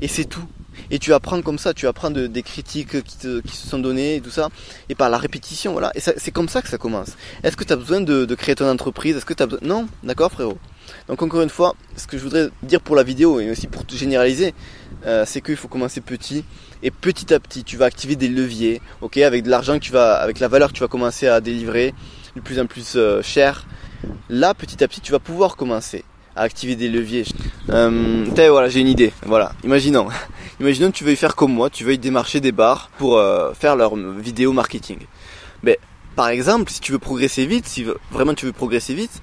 et 0.00 0.08
c'est 0.08 0.24
tout. 0.24 0.46
Et 0.90 0.98
tu 0.98 1.12
apprends 1.12 1.42
comme 1.42 1.58
ça, 1.58 1.74
tu 1.74 1.86
apprends 1.86 2.10
de, 2.10 2.26
des 2.26 2.42
critiques 2.42 3.02
qui, 3.02 3.16
se 3.18 3.68
sont 3.68 3.78
données 3.78 4.16
et 4.16 4.20
tout 4.20 4.30
ça, 4.30 4.48
et 4.88 4.94
par 4.94 5.10
la 5.10 5.18
répétition, 5.18 5.72
voilà. 5.72 5.92
Et 5.94 6.00
c'est 6.00 6.30
comme 6.30 6.48
ça 6.48 6.62
que 6.62 6.68
ça 6.68 6.78
commence. 6.78 7.10
Est-ce 7.42 7.56
que 7.56 7.64
tu 7.64 7.72
as 7.72 7.76
besoin 7.76 8.00
de, 8.00 8.34
créer 8.34 8.54
ton 8.54 8.68
entreprise? 8.68 9.16
Est-ce 9.16 9.26
que 9.26 9.34
tu 9.34 9.44
besoin... 9.44 9.60
Non, 9.62 9.88
d'accord 10.02 10.32
frérot. 10.32 10.58
Donc 11.08 11.22
encore 11.22 11.42
une 11.42 11.50
fois, 11.50 11.74
ce 11.96 12.06
que 12.06 12.18
je 12.18 12.22
voudrais 12.22 12.48
dire 12.62 12.80
pour 12.80 12.96
la 12.96 13.02
vidéo 13.02 13.40
et 13.40 13.50
aussi 13.50 13.66
pour 13.66 13.84
tout 13.84 13.96
généraliser, 13.96 14.54
euh, 15.06 15.24
c'est 15.26 15.40
qu'il 15.40 15.56
faut 15.56 15.68
commencer 15.68 16.00
petit 16.00 16.44
et 16.82 16.90
petit 16.90 17.32
à 17.32 17.40
petit 17.40 17.64
tu 17.64 17.76
vas 17.76 17.86
activer 17.86 18.16
des 18.16 18.28
leviers, 18.28 18.80
ok, 19.00 19.16
avec 19.18 19.42
de 19.44 19.50
l'argent 19.50 19.74
que 19.74 19.84
tu 19.84 19.92
vas, 19.92 20.14
avec 20.14 20.40
la 20.40 20.48
valeur 20.48 20.68
que 20.68 20.74
tu 20.74 20.80
vas 20.80 20.88
commencer 20.88 21.26
à 21.26 21.40
délivrer 21.40 21.94
de 22.36 22.40
plus 22.40 22.58
en 22.58 22.66
plus 22.66 22.94
euh, 22.96 23.22
cher. 23.22 23.66
Là, 24.28 24.54
petit 24.54 24.82
à 24.82 24.88
petit, 24.88 25.00
tu 25.00 25.12
vas 25.12 25.18
pouvoir 25.18 25.56
commencer 25.56 26.04
à 26.36 26.42
activer 26.42 26.76
des 26.76 26.88
leviers. 26.88 27.24
Euh, 27.70 28.24
voilà, 28.34 28.68
j'ai 28.68 28.80
une 28.80 28.88
idée. 28.88 29.12
Voilà, 29.26 29.52
imaginons, 29.64 30.08
imaginons 30.60 30.90
que 30.90 30.96
tu 30.96 31.04
veuilles 31.04 31.16
faire 31.16 31.36
comme 31.36 31.52
moi, 31.52 31.70
tu 31.70 31.84
veuilles 31.84 31.98
démarcher 31.98 32.40
des 32.40 32.52
bars 32.52 32.90
pour 32.98 33.18
euh, 33.18 33.52
faire 33.54 33.76
leur 33.76 33.96
vidéo 33.96 34.52
marketing. 34.52 34.98
Mais 35.62 35.78
par 36.16 36.28
exemple, 36.28 36.70
si 36.70 36.80
tu 36.80 36.92
veux 36.92 36.98
progresser 36.98 37.46
vite, 37.46 37.66
si 37.66 37.84
vraiment 38.10 38.34
tu 38.34 38.46
veux 38.46 38.52
progresser 38.52 38.94
vite, 38.94 39.22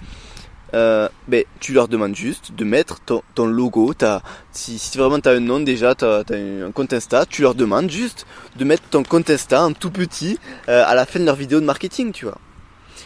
euh, 0.78 1.10
ben, 1.28 1.44
tu 1.60 1.74
leur 1.74 1.88
demandes 1.88 2.16
juste 2.16 2.52
de 2.54 2.64
mettre 2.64 3.00
ton, 3.02 3.46
logo. 3.46 3.94
As, 4.02 4.22
si, 4.52 4.78
si 4.78 4.96
vraiment 4.98 5.20
tu 5.20 5.28
as 5.28 5.32
un 5.32 5.40
nom 5.40 5.60
déjà, 5.60 5.96
tu 5.96 6.06
as, 6.06 6.24
un 6.30 6.72
compte 6.72 6.94
Insta, 6.94 7.26
tu 7.26 7.42
leur 7.42 7.56
demandes 7.56 7.90
juste 7.90 8.28
de 8.58 8.64
mettre 8.64 8.84
ton 8.84 9.02
compte 9.04 9.30
Insta 9.32 9.64
en 9.64 9.74
tout 9.74 9.90
petit 9.90 10.38
euh, 10.70 10.84
à 10.86 10.94
la 10.94 11.08
fin 11.08 11.20
de 11.20 11.26
leur 11.26 11.36
vidéo 11.36 11.60
de 11.60 11.66
marketing, 11.66 12.12
tu 12.12 12.26
vois. 12.26 12.38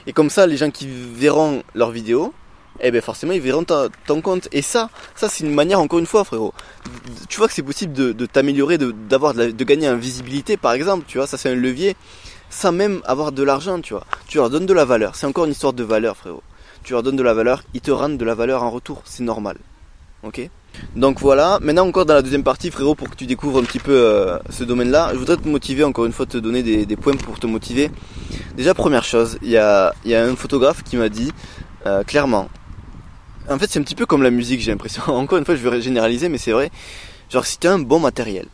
Et 0.06 0.12
comme 0.12 0.30
ça, 0.30 0.48
les 0.48 0.58
gens 0.58 0.70
qui 0.70 0.90
verront 0.90 1.64
leur 1.74 1.92
vidéo, 1.92 2.34
eh 2.82 2.92
ben 2.92 3.02
forcément 3.02 3.32
ils 3.32 3.42
verront 3.42 3.64
ton 3.64 4.22
compte. 4.22 4.50
Et 4.52 4.62
ça, 4.62 4.90
ça 5.16 5.30
c'est 5.30 5.46
une 5.46 5.54
manière 5.54 5.80
encore 5.80 6.00
une 6.00 6.06
fois, 6.06 6.26
frérot. 6.26 6.54
Tu 7.30 7.38
vois 7.38 7.48
que 7.48 7.54
c'est 7.54 7.64
possible 7.64 7.94
de, 7.94 8.26
t'améliorer, 8.26 8.78
de, 8.78 8.92
de, 8.92 9.52
de 9.52 9.64
gagner 9.64 9.90
en 9.90 9.96
visibilité, 9.96 10.58
par 10.58 10.74
exemple. 10.74 11.06
Tu 11.08 11.20
vois, 11.20 11.28
ça 11.28 11.38
c'est 11.38 11.50
un 11.50 11.56
levier 11.56 11.96
sans 12.50 12.74
même 12.74 13.02
avoir 13.06 13.32
de 13.32 13.44
l'argent, 13.44 13.80
tu 13.80 13.94
vois. 13.94 14.06
Tu 14.28 14.38
leur 14.40 14.50
donnes 14.50 14.66
de 14.66 14.74
la 14.74 14.84
valeur. 14.84 15.16
C'est 15.16 15.26
encore 15.26 15.46
une 15.46 15.52
histoire 15.52 15.74
de 15.74 15.84
valeur, 15.84 16.18
frérot 16.18 16.44
tu 16.84 16.94
leur 16.94 17.04
donnes 17.04 17.16
de 17.16 17.24
la 17.24 17.34
valeur, 17.34 17.64
ils 17.74 17.82
te 17.82 17.92
rendent 17.92 18.18
de 18.18 18.26
la 18.26 18.36
valeur 18.36 18.64
en 18.64 18.70
retour, 18.70 19.02
c'est 19.06 19.24
normal. 19.24 19.58
Ok? 20.24 20.50
Donc 20.96 21.20
voilà, 21.20 21.60
maintenant 21.62 21.88
encore 21.88 22.06
dans 22.06 22.14
la 22.14 22.22
deuxième 22.22 22.44
partie 22.44 22.72
frérot 22.72 22.96
pour 22.96 23.10
que 23.10 23.16
tu 23.16 23.26
découvres 23.26 23.60
un 23.60 23.64
petit 23.64 23.80
peu 23.80 23.92
euh, 23.92 24.38
ce 24.50 24.64
domaine-là, 24.64 25.10
je 25.14 25.18
voudrais 25.18 25.38
te 25.38 25.48
motiver 25.48 25.84
encore 25.84 26.06
une 26.06 26.12
fois, 26.12 26.26
te 26.26 26.38
donner 26.38 26.64
des, 26.64 26.96
points 26.96 27.16
pour 27.16 27.40
te 27.40 27.48
motiver. 27.48 27.90
Déjà 28.56 28.74
première 28.74 29.04
chose, 29.04 29.38
il 29.42 29.50
y 29.50 29.58
a, 29.58 29.94
un 30.06 30.36
photographe 30.36 30.84
qui 30.84 30.98
m'a 30.98 31.10
dit 31.10 31.32
euh, 31.86 32.04
clairement, 32.04 32.50
en 33.50 33.58
fait 33.58 33.70
c'est 33.70 33.80
un 33.80 33.84
petit 33.84 33.96
peu 33.96 34.06
comme 34.06 34.24
la 34.24 34.32
musique 34.32 34.62
j'ai 34.62 34.72
l'impression, 34.72 35.04
encore 35.08 35.38
une 35.38 35.46
fois 35.46 35.56
je 35.56 35.68
vais 35.68 35.82
généraliser 35.82 36.30
mais 36.30 36.38
c'est 36.38 36.52
vrai, 36.52 36.72
genre 37.30 37.46
si 37.46 37.58
tu 37.58 37.68
as 37.68 37.74
un 37.74 37.80
bon 37.80 38.00
matériel, 38.00 38.46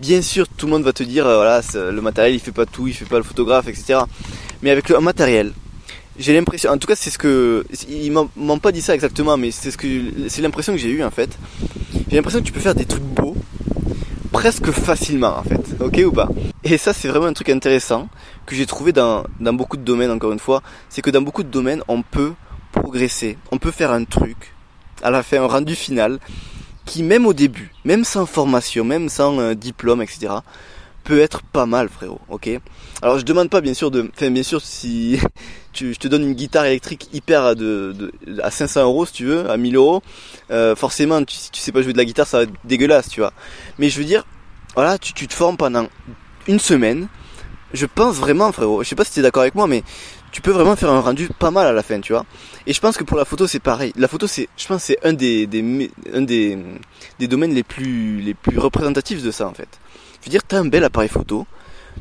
bien 0.00 0.20
sûr 0.22 0.48
tout 0.48 0.66
le 0.66 0.72
monde 0.72 0.82
va 0.82 0.92
te 0.92 1.02
dire 1.02 1.26
euh, 1.26 1.36
voilà 1.36 1.60
le 1.74 2.00
matériel 2.00 2.34
il 2.34 2.40
fait 2.40 2.52
pas 2.52 2.66
tout, 2.66 2.88
il 2.88 2.94
fait 2.94 3.04
pas 3.04 3.18
le 3.18 3.24
photographe 3.24 3.68
etc. 3.68 4.00
Mais 4.62 4.70
avec 4.70 4.88
le 4.88 4.98
matériel, 5.00 5.52
j'ai 6.18 6.32
l'impression, 6.32 6.70
en 6.70 6.78
tout 6.78 6.86
cas 6.86 6.96
c'est 6.96 7.10
ce 7.10 7.18
que, 7.18 7.64
ils 7.88 8.12
m'ont 8.12 8.58
pas 8.58 8.72
dit 8.72 8.82
ça 8.82 8.94
exactement, 8.94 9.36
mais 9.36 9.50
c'est 9.50 9.70
ce 9.70 9.76
que, 9.76 9.88
c'est 10.28 10.42
l'impression 10.42 10.72
que 10.72 10.78
j'ai 10.78 10.90
eu 10.90 11.02
en 11.02 11.10
fait. 11.10 11.36
J'ai 12.08 12.16
l'impression 12.16 12.40
que 12.40 12.44
tu 12.44 12.52
peux 12.52 12.60
faire 12.60 12.74
des 12.74 12.84
trucs 12.84 13.02
beaux 13.02 13.36
presque 14.32 14.70
facilement 14.70 15.38
en 15.38 15.42
fait, 15.42 15.76
ok 15.80 16.00
ou 16.06 16.12
pas? 16.12 16.28
Et 16.62 16.78
ça 16.78 16.92
c'est 16.92 17.08
vraiment 17.08 17.26
un 17.26 17.32
truc 17.32 17.48
intéressant 17.48 18.08
que 18.46 18.54
j'ai 18.54 18.66
trouvé 18.66 18.92
dans, 18.92 19.24
dans 19.40 19.52
beaucoup 19.52 19.76
de 19.76 19.82
domaines 19.82 20.10
encore 20.10 20.32
une 20.32 20.38
fois, 20.38 20.62
c'est 20.88 21.02
que 21.02 21.10
dans 21.10 21.22
beaucoup 21.22 21.42
de 21.42 21.50
domaines 21.50 21.82
on 21.88 22.02
peut 22.02 22.32
progresser, 22.72 23.38
on 23.50 23.58
peut 23.58 23.70
faire 23.70 23.92
un 23.92 24.04
truc, 24.04 24.54
à 25.02 25.10
la 25.10 25.22
fin 25.22 25.42
un 25.42 25.46
rendu 25.46 25.74
final, 25.74 26.18
qui 26.84 27.02
même 27.02 27.26
au 27.26 27.32
début, 27.32 27.72
même 27.84 28.04
sans 28.04 28.26
formation, 28.26 28.84
même 28.84 29.08
sans 29.08 29.38
euh, 29.40 29.54
diplôme, 29.54 30.02
etc., 30.02 30.34
peut 31.04 31.20
être 31.20 31.42
pas 31.42 31.66
mal, 31.66 31.88
frérot. 31.88 32.20
Ok? 32.28 32.48
Alors 33.02 33.18
je 33.18 33.24
demande 33.24 33.50
pas 33.50 33.60
bien 33.60 33.74
sûr 33.74 33.90
de, 33.90 34.10
enfin 34.14 34.30
bien 34.30 34.42
sûr 34.42 34.60
si 34.60 35.20
tu, 35.72 35.94
je 35.94 35.98
te 35.98 36.08
donne 36.08 36.22
une 36.22 36.34
guitare 36.34 36.64
électrique 36.64 37.08
hyper 37.12 37.54
de, 37.54 37.94
de 37.94 38.40
à 38.42 38.50
500 38.50 38.82
euros 38.82 39.06
si 39.06 39.12
tu 39.12 39.24
veux, 39.26 39.48
à 39.50 39.56
1000 39.56 39.76
euros, 39.76 40.02
euh, 40.50 40.74
forcément 40.74 41.20
si 41.28 41.50
tu 41.50 41.60
sais 41.60 41.72
pas 41.72 41.82
jouer 41.82 41.92
de 41.92 41.98
la 41.98 42.04
guitare 42.04 42.26
ça 42.26 42.38
va 42.38 42.42
être 42.44 42.52
dégueulasse, 42.64 43.08
tu 43.08 43.20
vois. 43.20 43.32
Mais 43.78 43.90
je 43.90 43.98
veux 43.98 44.04
dire, 44.04 44.24
voilà, 44.74 44.98
tu, 44.98 45.12
tu 45.12 45.28
te 45.28 45.34
formes 45.34 45.56
pendant 45.56 45.86
une 46.48 46.58
semaine. 46.58 47.08
Je 47.72 47.86
pense 47.86 48.16
vraiment, 48.16 48.52
frérot. 48.52 48.84
Je 48.84 48.88
sais 48.88 48.94
pas 48.94 49.04
si 49.04 49.12
tu 49.12 49.18
es 49.18 49.22
d'accord 49.22 49.42
avec 49.42 49.56
moi, 49.56 49.66
mais 49.66 49.82
tu 50.30 50.40
peux 50.40 50.52
vraiment 50.52 50.76
faire 50.76 50.90
un 50.90 51.00
rendu 51.00 51.28
pas 51.28 51.50
mal 51.50 51.66
à 51.66 51.72
la 51.72 51.82
fin, 51.82 52.00
tu 52.00 52.12
vois. 52.12 52.24
Et 52.66 52.72
je 52.72 52.80
pense 52.80 52.96
que 52.96 53.04
pour 53.04 53.16
la 53.16 53.24
photo, 53.24 53.46
c'est 53.46 53.60
pareil. 53.60 53.92
La 53.96 54.08
photo, 54.08 54.26
c'est, 54.26 54.48
je 54.56 54.66
pense, 54.66 54.84
c'est 54.84 54.98
un 55.04 55.12
des, 55.12 55.46
des, 55.46 55.90
un 56.12 56.22
des, 56.22 56.58
des 57.18 57.28
domaines 57.28 57.52
les 57.52 57.62
plus, 57.62 58.20
les 58.20 58.34
plus 58.34 58.58
représentatifs 58.58 59.22
de 59.22 59.30
ça, 59.30 59.46
en 59.46 59.54
fait. 59.54 59.68
Je 60.24 60.30
veux 60.30 60.30
dire, 60.30 60.42
t'as 60.42 60.58
un 60.58 60.64
bel 60.64 60.82
appareil 60.82 61.10
photo, 61.10 61.46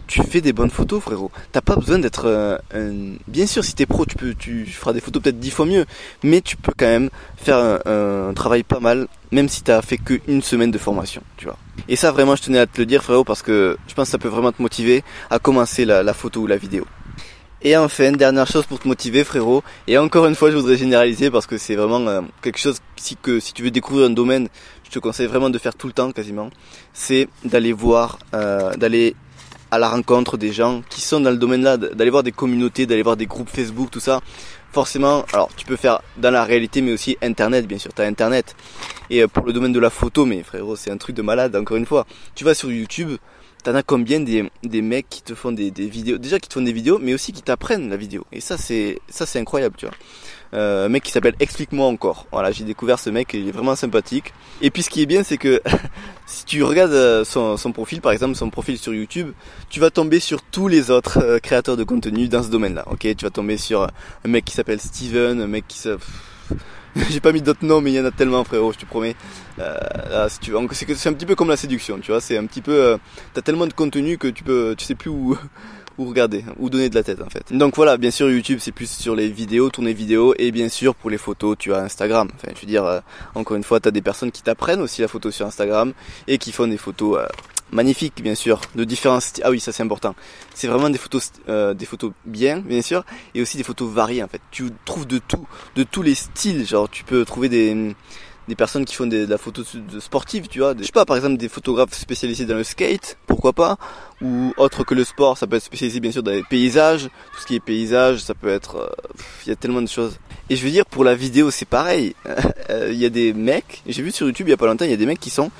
tu 0.07 0.23
fais 0.23 0.39
des 0.39 0.53
bonnes 0.53 0.69
photos, 0.69 1.03
frérot. 1.03 1.29
T'as 1.51 1.59
pas 1.59 1.75
besoin 1.75 1.99
d'être 1.99 2.23
euh, 2.25 2.57
un... 2.73 3.17
Bien 3.27 3.45
sûr, 3.45 3.65
si 3.65 3.75
t'es 3.75 3.85
pro, 3.85 4.05
tu 4.05 4.15
peux, 4.15 4.33
tu 4.33 4.65
feras 4.65 4.93
des 4.93 5.01
photos 5.01 5.21
peut-être 5.21 5.41
dix 5.41 5.51
fois 5.51 5.65
mieux, 5.65 5.85
mais 6.23 6.39
tu 6.39 6.55
peux 6.55 6.71
quand 6.77 6.85
même 6.85 7.09
faire 7.35 7.57
un, 7.85 8.33
travail 8.33 8.63
pas 8.63 8.79
mal, 8.79 9.07
même 9.33 9.49
si 9.49 9.61
t'as 9.61 9.81
fait 9.81 9.97
qu'une 9.97 10.41
semaine 10.41 10.71
de 10.71 10.77
formation, 10.77 11.21
tu 11.35 11.43
vois. 11.43 11.57
Et 11.89 11.97
ça, 11.97 12.13
vraiment, 12.13 12.37
je 12.37 12.43
tenais 12.43 12.59
à 12.59 12.65
te 12.65 12.79
le 12.79 12.85
dire, 12.85 13.03
frérot, 13.03 13.25
parce 13.25 13.41
que 13.41 13.77
je 13.89 13.93
pense 13.93 14.07
que 14.07 14.11
ça 14.11 14.17
peut 14.19 14.29
vraiment 14.29 14.53
te 14.53 14.61
motiver 14.61 15.03
à 15.29 15.39
commencer 15.39 15.83
la, 15.83 16.13
photo 16.13 16.39
ou 16.39 16.47
la 16.47 16.55
vidéo. 16.55 16.85
Et 17.61 17.75
enfin, 17.75 18.13
dernière 18.13 18.47
chose 18.47 18.65
pour 18.65 18.79
te 18.79 18.87
motiver, 18.87 19.25
frérot. 19.25 19.63
Et 19.87 19.97
encore 19.97 20.27
une 20.27 20.35
fois, 20.35 20.49
je 20.49 20.55
voudrais 20.55 20.77
généraliser 20.77 21.29
parce 21.29 21.45
que 21.45 21.57
c'est 21.57 21.75
vraiment 21.75 22.07
euh, 22.07 22.21
quelque 22.41 22.59
chose 22.59 22.79
si 22.95 23.17
que 23.17 23.41
si 23.41 23.53
tu 23.53 23.63
veux 23.63 23.71
découvrir 23.71 24.07
un 24.07 24.09
domaine, 24.09 24.47
te 24.93 24.99
conseille 24.99 25.27
vraiment 25.27 25.49
de 25.49 25.57
faire 25.57 25.75
tout 25.75 25.87
le 25.87 25.93
temps 25.93 26.11
quasiment. 26.11 26.49
C'est 26.93 27.27
d'aller 27.43 27.73
voir, 27.73 28.19
euh, 28.33 28.73
d'aller 28.75 29.15
à 29.71 29.79
la 29.79 29.89
rencontre 29.89 30.37
des 30.37 30.51
gens 30.51 30.83
qui 30.89 31.01
sont 31.01 31.19
dans 31.19 31.31
le 31.31 31.37
domaine-là, 31.37 31.77
d'aller 31.77 32.11
voir 32.11 32.23
des 32.23 32.31
communautés, 32.31 32.85
d'aller 32.85 33.01
voir 33.01 33.17
des 33.17 33.25
groupes 33.25 33.49
Facebook, 33.49 33.89
tout 33.89 33.99
ça. 33.99 34.21
Forcément, 34.71 35.25
alors 35.33 35.49
tu 35.55 35.65
peux 35.65 35.75
faire 35.75 36.01
dans 36.17 36.31
la 36.31 36.43
réalité, 36.43 36.81
mais 36.81 36.93
aussi 36.93 37.17
Internet, 37.21 37.67
bien 37.67 37.77
sûr. 37.77 37.91
T'as 37.93 38.05
Internet. 38.07 38.55
Et 39.09 39.21
euh, 39.21 39.27
pour 39.27 39.45
le 39.45 39.53
domaine 39.53 39.73
de 39.73 39.79
la 39.79 39.89
photo, 39.89 40.25
mais 40.25 40.43
frérot, 40.43 40.75
c'est 40.75 40.91
un 40.91 40.97
truc 40.97 41.15
de 41.15 41.21
malade. 41.21 41.55
Encore 41.55 41.77
une 41.77 41.85
fois, 41.85 42.05
tu 42.35 42.43
vas 42.43 42.53
sur 42.53 42.71
YouTube 42.71 43.17
T'en 43.63 43.75
as 43.75 43.83
combien 43.83 44.19
des, 44.19 44.51
des 44.63 44.81
mecs 44.81 45.07
qui 45.09 45.21
te 45.21 45.33
font 45.33 45.53
des, 45.53 45.71
des 45.71 45.87
vidéos, 45.87 46.17
déjà 46.17 46.37
qui 46.37 46.49
te 46.49 46.53
font 46.55 46.61
des 46.61 46.73
vidéos, 46.73 46.99
mais 47.01 47.13
aussi 47.13 47.31
qui 47.31 47.41
t'apprennent 47.41 47.89
la 47.89 47.95
vidéo. 47.95 48.25
Et 48.33 48.41
ça 48.41 48.57
c'est 48.57 48.99
ça 49.07 49.25
c'est 49.25 49.39
incroyable, 49.39 49.75
tu 49.77 49.85
vois. 49.85 49.95
Euh, 50.53 50.85
un 50.85 50.89
mec 50.89 51.03
qui 51.03 51.11
s'appelle 51.11 51.35
Explique-moi 51.39 51.87
encore. 51.87 52.27
Voilà, 52.31 52.51
j'ai 52.51 52.63
découvert 52.63 52.99
ce 52.99 53.09
mec, 53.09 53.33
il 53.33 53.47
est 53.47 53.51
vraiment 53.51 53.75
sympathique. 53.75 54.33
Et 54.61 54.69
puis 54.69 54.83
ce 54.83 54.89
qui 54.89 55.01
est 55.01 55.05
bien, 55.05 55.23
c'est 55.23 55.37
que 55.37 55.61
si 56.27 56.45
tu 56.45 56.63
regardes 56.63 56.91
euh, 56.91 57.23
son, 57.23 57.71
profil, 57.71 58.01
par 58.01 58.11
exemple 58.11 58.35
son 58.35 58.49
profil 58.49 58.77
sur 58.77 58.93
YouTube, 58.93 59.31
tu 59.69 59.79
vas 59.79 59.89
tomber 59.89 60.19
sur 60.19 60.43
tous 60.43 60.67
les 60.67 60.91
autres 60.91 61.19
euh, 61.23 61.39
créateurs 61.39 61.77
de 61.77 61.83
contenu 61.83 62.27
dans 62.27 62.43
ce 62.43 62.49
domaine-là. 62.49 62.85
Ok, 62.91 62.99
tu 63.01 63.25
vas 63.25 63.31
tomber 63.31 63.57
sur 63.57 63.83
un 63.83 64.27
mec 64.27 64.45
qui 64.45 64.53
s'appelle 64.53 64.79
Steven, 64.79 65.41
un 65.41 65.47
mec 65.47 65.65
qui 65.67 65.79
s'appelle 65.79 66.05
j'ai 67.09 67.19
pas 67.19 67.31
mis 67.31 67.41
d'autres 67.41 67.65
noms, 67.65 67.81
mais 67.81 67.91
il 67.91 67.95
y 67.95 67.99
en 67.99 68.05
a 68.05 68.11
tellement, 68.11 68.43
frérot, 68.43 68.71
je 68.73 68.77
te 68.77 68.85
promets. 68.85 69.15
Euh, 69.57 70.29
si 70.29 70.37
tu 70.39 70.53
c'est, 70.73 71.09
un 71.09 71.13
petit 71.13 71.25
peu 71.25 71.33
comme 71.33 71.49
la 71.49 71.57
séduction, 71.57 71.97
tu 71.97 72.11
vois? 72.11 72.21
C'est 72.21 72.37
un 72.37 72.45
petit 72.45 72.61
peu, 72.61 72.99
t'as 73.33 73.41
tellement 73.41 73.65
de 73.65 73.73
contenu 73.73 74.19
que 74.19 74.27
tu 74.27 74.43
peux, 74.43 74.75
tu 74.77 74.85
sais 74.85 74.93
plus 74.93 75.09
où, 75.09 75.35
où 75.97 76.05
regarder, 76.05 76.43
où 76.59 76.69
donner 76.69 76.89
de 76.89 76.95
la 76.95 77.03
tête 77.03 77.21
en 77.21 77.29
fait. 77.29 77.55
Donc 77.55 77.75
voilà, 77.75 77.97
bien 77.97 78.11
sûr 78.11 78.29
YouTube 78.29 78.59
c'est 78.61 78.71
plus 78.71 78.89
sur 78.89 79.15
les 79.15 79.29
vidéos, 79.29 79.69
tourner 79.69 79.93
vidéo, 79.93 80.33
et 80.37 80.51
bien 80.51 80.69
sûr 80.69 80.95
pour 80.95 81.09
les 81.09 81.17
photos 81.17 81.55
tu 81.57 81.73
as 81.73 81.79
Instagram. 81.79 82.29
Enfin, 82.35 82.53
je 82.55 82.61
veux 82.61 82.67
dire, 82.67 82.85
euh, 82.85 82.99
encore 83.35 83.57
une 83.57 83.63
fois, 83.63 83.79
t'as 83.79 83.91
des 83.91 84.01
personnes 84.01 84.31
qui 84.31 84.41
t'apprennent 84.41 84.81
aussi 84.81 85.01
la 85.01 85.07
photo 85.07 85.31
sur 85.31 85.45
Instagram 85.45 85.93
et 86.27 86.37
qui 86.37 86.51
font 86.51 86.67
des 86.67 86.77
photos 86.77 87.19
euh, 87.19 87.27
magnifiques 87.71 88.21
bien 88.21 88.35
sûr, 88.35 88.61
de 88.75 88.83
différents 88.83 89.19
styles. 89.19 89.43
Ah 89.45 89.51
oui, 89.51 89.59
ça 89.59 89.71
c'est 89.71 89.83
important. 89.83 90.15
C'est 90.53 90.67
vraiment 90.67 90.89
des 90.89 90.97
photos, 90.97 91.31
euh, 91.49 91.73
des 91.73 91.85
photos 91.85 92.11
bien, 92.25 92.59
bien 92.59 92.81
sûr, 92.81 93.03
et 93.35 93.41
aussi 93.41 93.57
des 93.57 93.63
photos 93.63 93.89
variées 93.89 94.23
en 94.23 94.27
fait. 94.27 94.41
Tu 94.51 94.69
trouves 94.85 95.07
de 95.07 95.19
tout, 95.19 95.47
de 95.75 95.83
tous 95.83 96.01
les 96.01 96.15
styles. 96.15 96.65
Genre, 96.65 96.89
tu 96.89 97.03
peux 97.03 97.25
trouver 97.25 97.49
des 97.49 97.95
des 98.47 98.55
personnes 98.55 98.85
qui 98.85 98.95
font 98.95 99.07
de 99.07 99.25
la 99.25 99.37
photo 99.37 99.63
de 99.73 99.99
sportive, 99.99 100.47
tu 100.47 100.59
vois. 100.59 100.73
je 100.77 100.83
sais 100.83 100.91
pas, 100.91 101.05
par 101.05 101.15
exemple, 101.15 101.37
des 101.37 101.49
photographes 101.49 101.93
spécialisés 101.93 102.45
dans 102.45 102.55
le 102.55 102.63
skate, 102.63 103.17
pourquoi 103.27 103.53
pas, 103.53 103.77
ou 104.21 104.53
autre 104.57 104.83
que 104.83 104.93
le 104.93 105.03
sport, 105.03 105.37
ça 105.37 105.47
peut 105.47 105.55
être 105.55 105.63
spécialisé 105.63 105.99
bien 105.99 106.11
sûr 106.11 106.23
dans 106.23 106.31
les 106.31 106.43
paysages, 106.43 107.03
tout 107.03 107.41
ce 107.41 107.45
qui 107.45 107.55
est 107.55 107.59
paysage, 107.59 108.19
ça 108.19 108.33
peut 108.33 108.49
être, 108.49 108.95
il 109.45 109.49
y 109.49 109.51
a 109.51 109.55
tellement 109.55 109.81
de 109.81 109.87
choses. 109.87 110.17
Et 110.49 110.55
je 110.55 110.63
veux 110.63 110.71
dire, 110.71 110.85
pour 110.85 111.03
la 111.03 111.15
vidéo, 111.15 111.51
c'est 111.51 111.67
pareil. 111.67 112.15
Il 112.89 112.97
y 112.97 113.05
a 113.05 113.09
des 113.09 113.33
mecs, 113.33 113.81
j'ai 113.87 114.01
vu 114.01 114.11
sur 114.11 114.27
YouTube 114.27 114.47
il 114.47 114.51
y 114.51 114.53
a 114.53 114.57
pas 114.57 114.65
longtemps, 114.65 114.85
il 114.85 114.91
y 114.91 114.93
a 114.93 114.97
des 114.97 115.05
mecs 115.05 115.19
qui 115.19 115.29
sont 115.29 115.51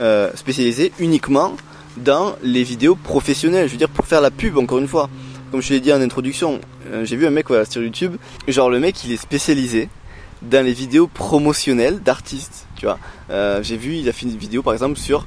euh, 0.00 0.30
spécialisés 0.34 0.92
uniquement 0.98 1.56
dans 1.96 2.36
les 2.42 2.62
vidéos 2.62 2.96
professionnelles. 2.96 3.66
Je 3.66 3.72
veux 3.72 3.78
dire, 3.78 3.88
pour 3.88 4.06
faire 4.06 4.20
la 4.20 4.30
pub, 4.30 4.56
encore 4.58 4.78
une 4.78 4.88
fois. 4.88 5.08
Comme 5.50 5.60
je 5.60 5.68
l'ai 5.70 5.80
dit 5.80 5.92
en 5.92 6.00
introduction, 6.00 6.60
euh, 6.90 7.04
j'ai 7.04 7.16
vu 7.16 7.26
un 7.26 7.30
mec 7.30 7.48
voilà, 7.48 7.66
sur 7.66 7.82
YouTube, 7.82 8.16
genre 8.48 8.70
le 8.70 8.80
mec 8.80 9.04
il 9.04 9.12
est 9.12 9.18
spécialisé 9.18 9.90
dans 10.50 10.64
les 10.64 10.72
vidéos 10.72 11.06
promotionnelles 11.06 12.00
d'artistes, 12.00 12.66
tu 12.76 12.86
vois. 12.86 12.98
Euh, 13.30 13.62
j'ai 13.62 13.76
vu, 13.76 13.96
il 13.96 14.08
a 14.08 14.12
fait 14.12 14.26
une 14.26 14.36
vidéo 14.36 14.62
par 14.62 14.72
exemple 14.72 14.98
sur 14.98 15.26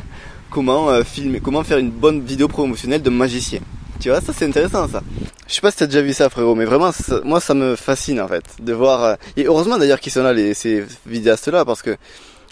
comment 0.50 0.90
euh, 0.90 1.04
filmer, 1.04 1.40
comment 1.40 1.62
faire 1.64 1.78
une 1.78 1.90
bonne 1.90 2.20
vidéo 2.24 2.48
promotionnelle 2.48 3.02
de 3.02 3.10
magicien. 3.10 3.60
Tu 4.00 4.10
vois, 4.10 4.20
ça 4.20 4.32
c'est 4.36 4.44
intéressant 4.44 4.88
ça. 4.88 5.02
Je 5.48 5.54
sais 5.54 5.60
pas 5.60 5.70
si 5.70 5.78
t'as 5.78 5.86
déjà 5.86 6.02
vu 6.02 6.12
ça 6.12 6.28
frérot, 6.28 6.54
mais 6.54 6.64
vraiment 6.64 6.90
moi 7.24 7.40
ça 7.40 7.54
me 7.54 7.76
fascine 7.76 8.20
en 8.20 8.28
fait 8.28 8.44
de 8.60 8.72
voir. 8.72 9.02
Euh, 9.04 9.14
et 9.36 9.44
heureusement 9.44 9.78
d'ailleurs 9.78 10.00
qu'ils 10.00 10.12
sont 10.12 10.22
là 10.22 10.32
les, 10.32 10.54
ces 10.54 10.84
vidéastes 11.06 11.48
là 11.48 11.64
parce 11.64 11.82
que 11.82 11.96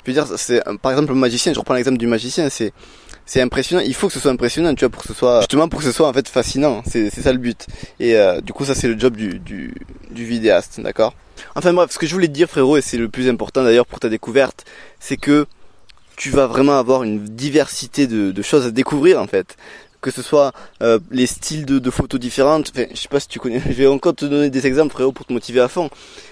je 0.04 0.10
veux 0.10 0.14
dire 0.14 0.26
c'est 0.36 0.62
par 0.80 0.92
exemple 0.92 1.10
le 1.10 1.18
magicien, 1.18 1.52
je 1.52 1.58
reprends 1.58 1.74
l'exemple 1.74 1.98
du 1.98 2.06
magicien, 2.06 2.48
c'est 2.48 2.72
c'est 3.26 3.40
impressionnant. 3.40 3.82
Il 3.84 3.94
faut 3.94 4.08
que 4.08 4.12
ce 4.12 4.20
soit 4.20 4.30
impressionnant, 4.30 4.74
tu 4.74 4.84
vois, 4.84 4.90
pour 4.90 5.02
que 5.02 5.08
ce 5.08 5.14
soit 5.14 5.40
justement 5.40 5.68
pour 5.68 5.80
que 5.80 5.86
ce 5.86 5.92
soit 5.92 6.08
en 6.08 6.12
fait 6.12 6.28
fascinant. 6.28 6.82
C'est 6.86 7.10
ça 7.10 7.32
le 7.32 7.38
but. 7.38 7.66
Et 8.00 8.16
euh, 8.16 8.40
du 8.40 8.52
coup 8.52 8.64
ça 8.64 8.74
c'est 8.74 8.88
le 8.88 8.98
job 8.98 9.16
du 9.16 9.38
du, 9.38 9.74
du 10.10 10.24
vidéaste, 10.24 10.80
d'accord? 10.80 11.14
Enfin 11.54 11.72
bref, 11.72 11.90
ce 11.90 11.98
que 11.98 12.06
je 12.06 12.14
voulais 12.14 12.28
te 12.28 12.32
dire 12.32 12.48
frérot, 12.48 12.76
et 12.76 12.82
c'est 12.82 12.98
le 12.98 13.08
plus 13.08 13.28
important 13.28 13.62
d'ailleurs 13.64 13.86
pour 13.86 14.00
ta 14.00 14.08
découverte, 14.08 14.64
c'est 15.00 15.16
que 15.16 15.46
tu 16.16 16.30
vas 16.30 16.46
vraiment 16.46 16.78
avoir 16.78 17.02
une 17.02 17.24
diversité 17.24 18.06
de, 18.06 18.30
de 18.30 18.42
choses 18.42 18.66
à 18.66 18.70
découvrir 18.70 19.20
en 19.20 19.26
fait 19.26 19.56
que 20.04 20.10
ce 20.10 20.20
soit 20.20 20.52
euh, 20.82 20.98
les 21.10 21.26
styles 21.26 21.64
de, 21.64 21.78
de, 21.78 21.90
photos 21.90 22.20
différentes. 22.20 22.70
Enfin, 22.74 22.84
je 22.92 23.00
sais 23.00 23.08
pas 23.08 23.20
si 23.20 23.26
tu 23.26 23.38
connais. 23.38 23.58
Je 23.66 23.72
vais 23.72 23.86
encore 23.86 24.14
te 24.14 24.26
donner 24.26 24.50
des 24.50 24.66
exemples, 24.66 24.92
frérot, 24.92 25.12
pour 25.12 25.24
te 25.24 25.32
motiver 25.32 25.60
à 25.60 25.68
fond. 25.68 25.88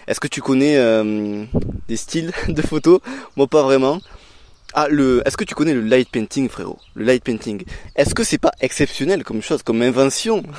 Est-ce 0.06 0.20
que 0.20 0.28
tu 0.28 0.42
connais 0.42 0.76
euh, 0.76 1.44
des 1.88 1.96
styles 1.96 2.32
de 2.48 2.60
photos? 2.60 3.00
Moi, 3.34 3.46
pas 3.46 3.62
vraiment. 3.62 3.98
Ah, 4.74 4.88
le, 4.88 5.22
est-ce 5.26 5.36
que 5.36 5.44
tu 5.44 5.54
connais 5.54 5.74
le 5.74 5.82
light 5.82 6.08
painting, 6.10 6.48
frérot? 6.48 6.78
Le 6.94 7.04
light 7.04 7.22
painting. 7.22 7.62
Est-ce 7.94 8.14
que 8.14 8.24
c'est 8.24 8.38
pas 8.38 8.52
exceptionnel 8.60 9.22
comme 9.22 9.42
chose, 9.42 9.62
comme 9.62 9.82
invention? 9.82 10.42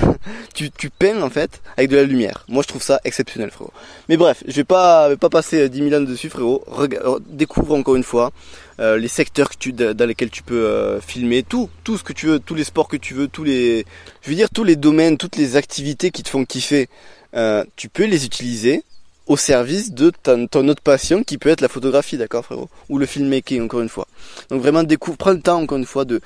Tu, 0.53 0.69
tu 0.69 0.89
peins 0.89 1.21
en 1.21 1.29
fait 1.29 1.61
avec 1.77 1.89
de 1.89 1.95
la 1.95 2.03
lumière. 2.03 2.45
Moi, 2.47 2.61
je 2.61 2.67
trouve 2.67 2.83
ça 2.83 3.01
exceptionnel, 3.03 3.49
frérot. 3.49 3.73
Mais 4.07 4.17
bref, 4.17 4.43
je 4.47 4.53
vais 4.53 4.63
pas, 4.63 5.09
vais 5.09 5.17
pas 5.17 5.29
passer 5.29 5.67
10 5.67 5.89
000 5.89 6.01
ans 6.01 6.05
dessus, 6.05 6.29
frérot. 6.29 6.63
Regarde, 6.67 7.23
découvre 7.27 7.75
encore 7.75 7.95
une 7.95 8.03
fois 8.03 8.31
euh, 8.79 8.97
les 8.97 9.07
secteurs 9.07 9.49
que 9.49 9.55
tu, 9.57 9.73
dans 9.73 10.07
lesquels 10.07 10.29
tu 10.29 10.43
peux 10.43 10.65
euh, 10.65 11.01
filmer, 11.01 11.43
tout, 11.43 11.69
tout 11.83 11.97
ce 11.97 12.03
que 12.03 12.13
tu 12.13 12.27
veux, 12.27 12.39
tous 12.39 12.55
les 12.55 12.63
sports 12.63 12.87
que 12.87 12.97
tu 12.97 13.13
veux, 13.13 13.27
tous 13.27 13.43
les, 13.43 13.85
je 14.21 14.29
veux 14.29 14.35
dire 14.35 14.49
tous 14.49 14.63
les 14.63 14.75
domaines, 14.75 15.17
toutes 15.17 15.37
les 15.37 15.55
activités 15.55 16.11
qui 16.11 16.23
te 16.23 16.29
font 16.29 16.45
kiffer. 16.45 16.87
Euh, 17.35 17.63
tu 17.75 17.89
peux 17.89 18.05
les 18.05 18.25
utiliser 18.25 18.83
au 19.27 19.37
service 19.37 19.93
de 19.93 20.11
ton, 20.11 20.67
autre 20.67 20.81
passion 20.81 21.23
qui 21.23 21.37
peut 21.37 21.49
être 21.49 21.61
la 21.61 21.69
photographie, 21.69 22.17
d'accord 22.17 22.43
frérot? 22.45 22.69
Ou 22.89 22.97
le 22.97 23.05
filmmaking, 23.05 23.63
encore 23.63 23.81
une 23.81 23.89
fois. 23.89 24.07
Donc 24.49 24.61
vraiment, 24.61 24.83
découvre, 24.83 25.17
prends 25.17 25.31
le 25.31 25.41
temps, 25.41 25.61
encore 25.61 25.77
une 25.77 25.85
fois, 25.85 26.05
de, 26.05 26.19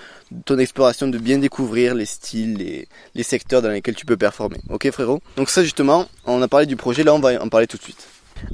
ton 0.46 0.58
exploration, 0.58 1.08
de 1.08 1.18
bien 1.18 1.38
découvrir 1.38 1.94
les 1.94 2.06
styles, 2.06 2.58
les, 2.58 2.88
les 3.14 3.24
secteurs 3.24 3.62
dans 3.62 3.70
lesquels 3.70 3.96
tu 3.96 4.06
peux 4.06 4.18
performer. 4.18 4.58
Ok 4.70 4.90
frérot? 4.92 5.22
Donc 5.36 5.50
ça 5.50 5.64
justement, 5.64 6.08
on 6.26 6.42
a 6.42 6.48
parlé 6.48 6.66
du 6.66 6.76
projet, 6.76 7.04
là 7.04 7.14
on 7.14 7.20
va 7.20 7.42
en 7.42 7.50
parler 7.50 7.68
tout 7.68 7.78
de 7.78 7.84
suite. 7.84 8.08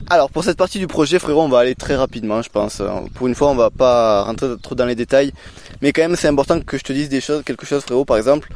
Alors 0.10 0.30
pour 0.30 0.44
cette 0.44 0.58
partie 0.58 0.80
du 0.80 0.88
projet 0.88 1.20
frérot 1.20 1.42
on 1.42 1.50
va 1.50 1.60
aller 1.60 1.76
très 1.76 1.96
rapidement 1.96 2.42
je 2.42 2.50
pense. 2.50 2.82
Pour 3.16 3.28
une 3.28 3.36
fois 3.36 3.50
on 3.50 3.56
va 3.56 3.70
pas 3.70 4.24
rentrer 4.24 4.48
trop 4.62 4.76
dans 4.76 4.86
les 4.86 4.96
détails. 4.96 5.34
Mais 5.82 5.92
quand 5.92 6.02
même 6.02 6.16
c'est 6.16 6.28
important 6.28 6.60
que 6.62 6.78
je 6.78 6.84
te 6.84 6.94
dise 6.94 7.10
des 7.10 7.22
choses, 7.22 7.44
quelque 7.44 7.66
chose 7.66 7.84
frérot 7.84 8.06
par 8.06 8.18
exemple, 8.18 8.50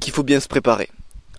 qu'il 0.00 0.12
faut 0.12 0.22
bien 0.22 0.40
se 0.40 0.48
préparer. 0.48 0.88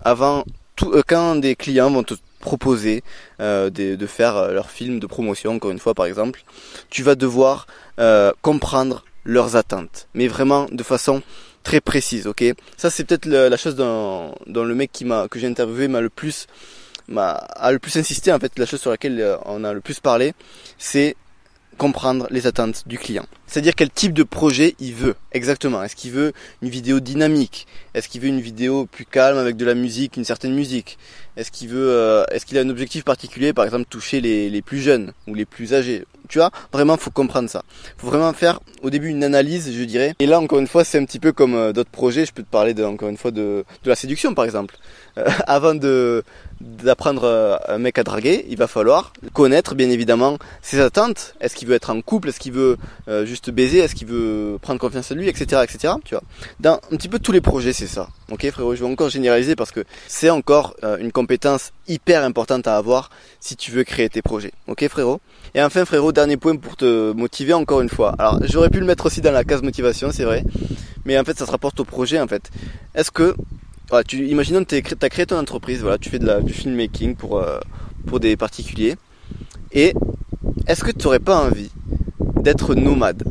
Avant 0.02 0.44
tout, 0.76 0.92
euh, 0.94 1.04
quand 1.06 1.36
des 1.36 1.56
clients 1.56 1.92
vont 1.92 2.04
te 2.04 2.14
proposer 2.40 3.04
euh, 3.40 3.70
de, 3.70 4.06
faire 4.08 4.36
euh, 4.38 4.54
leur 4.54 4.70
film 4.70 5.00
de 5.00 5.08
promotion, 5.08 5.56
encore 5.56 5.72
une 5.72 5.80
fois 5.80 5.94
par 5.94 6.06
exemple, 6.06 6.44
tu 6.90 7.04
vas 7.04 7.16
devoir 7.16 7.68
euh, 8.00 8.32
comprendre 8.42 9.06
leurs 9.26 9.56
attentes, 9.56 10.08
mais 10.14 10.28
vraiment 10.28 10.68
de 10.72 10.84
façon 10.84 11.22
très 11.64 11.82
précise, 11.82 12.26
ok? 12.26 12.44
Ça 12.78 12.90
c'est 12.90 13.04
peut-être 13.04 13.26
la, 13.26 13.56
chose 13.58 13.76
dont, 13.76 14.34
le 14.48 14.76
mec 14.76 14.92
qui 14.92 15.06
m'a 15.06 15.28
que 15.28 15.40
j'ai 15.40 15.48
interviewé 15.48 15.88
m'a 15.88 16.02
le 16.02 16.10
plus 16.10 16.48
m'a 17.08 17.48
le 17.70 17.80
plus 17.80 17.98
insisté 17.98 18.32
en 18.32 18.40
fait, 18.40 18.58
la 18.58 18.66
chose 18.66 18.80
sur 18.80 18.92
laquelle 18.92 19.38
on 19.46 19.64
a 19.64 19.74
le 19.74 19.82
plus 19.82 20.00
parlé, 20.00 20.34
c'est 20.78 21.16
comprendre 21.80 22.28
les 22.30 22.46
attentes 22.46 22.84
du 22.88 23.00
client. 23.00 23.26
C'est-à-dire 23.48 23.74
quel 23.74 23.90
type 23.90 24.14
de 24.14 24.24
projet 24.24 24.76
il 24.80 24.94
veut 24.94 25.16
exactement. 25.32 25.82
Est-ce 25.82 25.96
qu'il 25.96 26.12
veut 26.12 26.34
une 26.62 26.70
vidéo 26.70 27.00
dynamique? 27.00 27.66
Est-ce 27.94 28.10
qu'il 28.10 28.22
veut 28.22 28.28
une 28.28 28.42
vidéo 28.42 28.86
plus 28.86 29.06
calme 29.06 29.38
avec 29.38 29.56
de 29.56 29.66
la 29.66 29.74
musique, 29.74 30.18
une 30.18 30.26
certaine 30.26 30.54
musique? 30.54 31.00
Est-ce 31.38 31.52
qu'il 31.52 31.70
euh, 31.74 32.26
a 32.26 32.60
un 32.60 32.70
objectif 32.70 33.06
particulier, 33.06 33.54
par 33.54 33.64
exemple 33.66 33.86
toucher 33.90 34.20
les 34.20 34.62
plus 34.62 34.82
jeunes 34.82 35.14
ou 35.26 35.34
les 35.34 35.46
plus 35.46 35.74
âgés? 35.74 36.04
Tu 36.30 36.38
vois, 36.38 36.52
vraiment, 36.72 36.96
faut 36.96 37.10
comprendre 37.10 37.50
ça. 37.50 37.64
Faut 37.98 38.08
vraiment 38.08 38.32
faire 38.34 38.60
au 38.84 38.90
début 38.90 39.10
une 39.10 39.24
analyse, 39.24 39.72
je 39.76 39.84
dirais. 39.84 40.14
Et 40.20 40.28
là, 40.28 40.40
encore 40.40 40.60
une 40.60 40.68
fois, 40.68 40.84
c'est 40.84 41.00
un 41.00 41.06
petit 41.06 41.20
peu 41.20 41.32
comme 41.34 41.56
euh, 41.56 41.74
d'autres 41.74 41.90
projets. 41.90 42.26
Je 42.26 42.32
peux 42.32 42.44
te 42.44 42.50
parler 42.50 42.74
encore 42.84 43.10
une 43.10 43.18
fois 43.18 43.32
de, 43.32 43.66
la 43.84 43.96
séduction, 43.96 44.34
par 44.34 44.46
exemple. 44.46 44.78
Euh, 45.18 45.26
avant 45.48 45.74
d'apprendre 45.74 47.24
euh, 47.24 47.58
un 47.68 47.80
mec 47.80 47.98
à 47.98 48.04
draguer, 48.04 48.46
il 48.48 48.58
va 48.58 48.68
falloir 48.68 49.12
connaître 49.34 49.74
bien 49.74 49.90
évidemment 49.90 50.38
ses 50.62 50.80
attentes. 50.80 51.34
Est-ce 51.42 51.56
qu'il 51.56 51.68
veut 51.68 51.76
être 51.76 51.90
en 51.90 52.00
couple? 52.02 52.30
Est-ce 52.30 52.40
qu'il 52.40 52.54
veut 52.54 52.78
juste 53.26 53.50
baiser? 53.50 53.80
Est-ce 53.80 53.96
qu'il 53.96 54.08
veut 54.08 54.58
prendre 54.62 54.80
confiance 54.80 55.12
en 55.12 55.16
lui, 55.16 55.28
etc., 55.28 55.64
etc. 55.64 55.96
Tu 56.06 56.14
vois. 56.14 56.24
Dans 56.60 56.80
un 56.92 56.96
petit 56.96 57.10
peu 57.10 57.18
tous 57.18 57.32
les 57.32 57.42
projets, 57.42 57.74
c'est 57.74 57.88
ça. 57.88 58.08
Ok, 58.32 58.48
frérot. 58.52 58.76
Je 58.76 58.84
vais 58.84 58.92
encore 58.92 59.10
généraliser 59.10 59.56
parce 59.56 59.72
que 59.72 59.84
c'est 60.08 60.30
encore 60.30 60.76
une 61.00 61.12
compétence 61.12 61.72
hyper 61.90 62.24
importante 62.24 62.68
à 62.68 62.78
avoir 62.78 63.10
si 63.40 63.56
tu 63.56 63.72
veux 63.72 63.84
créer 63.84 64.10
tes 64.10 64.22
projets. 64.22 64.52
Ok, 64.68 64.88
frérot? 64.88 65.20
Et 65.56 65.62
enfin, 65.62 65.84
frérot, 65.84 66.12
dernier 66.12 66.38
point 66.38 66.56
pour 66.56 66.78
te 66.78 67.12
motiver 67.12 67.54
encore 67.54 67.82
une 67.82 67.90
fois. 67.90 68.16
Alors, 68.20 68.40
j'aurais 68.44 68.70
pu 68.70 68.80
le 68.80 68.86
mettre 68.86 69.08
aussi 69.08 69.22
dans 69.22 69.32
la 69.32 69.44
case 69.44 69.62
motivation, 69.62 70.12
c'est 70.12 70.24
vrai. 70.24 70.44
Mais 71.06 71.18
en 71.18 71.24
fait, 71.24 71.38
ça 71.38 71.46
se 71.46 71.52
rapporte 71.52 71.80
au 71.80 71.86
projet, 71.86 72.20
en 72.22 72.28
fait. 72.28 72.50
Est-ce 72.96 73.12
que, 73.12 73.36
voilà, 73.90 74.04
tu, 74.04 74.28
imaginons 74.28 74.64
que 74.64 74.76
tu 74.78 74.96
as 75.02 75.10
créé 75.10 75.26
ton 75.26 75.38
entreprise, 75.38 75.82
voilà, 75.82 75.98
tu 75.98 76.10
fais 76.10 76.20
du 76.20 76.54
filmmaking 76.54 77.16
pour, 77.16 77.40
euh, 77.40 77.60
pour 78.06 78.20
des 78.20 78.38
particuliers. 78.38 78.96
Et 79.72 79.94
est-ce 80.68 80.84
que 80.84 80.92
tu 80.92 81.06
n'aurais 81.06 81.20
pas 81.20 81.38
envie 81.38 81.72
d'être 82.42 82.76
nomade? 82.76 83.24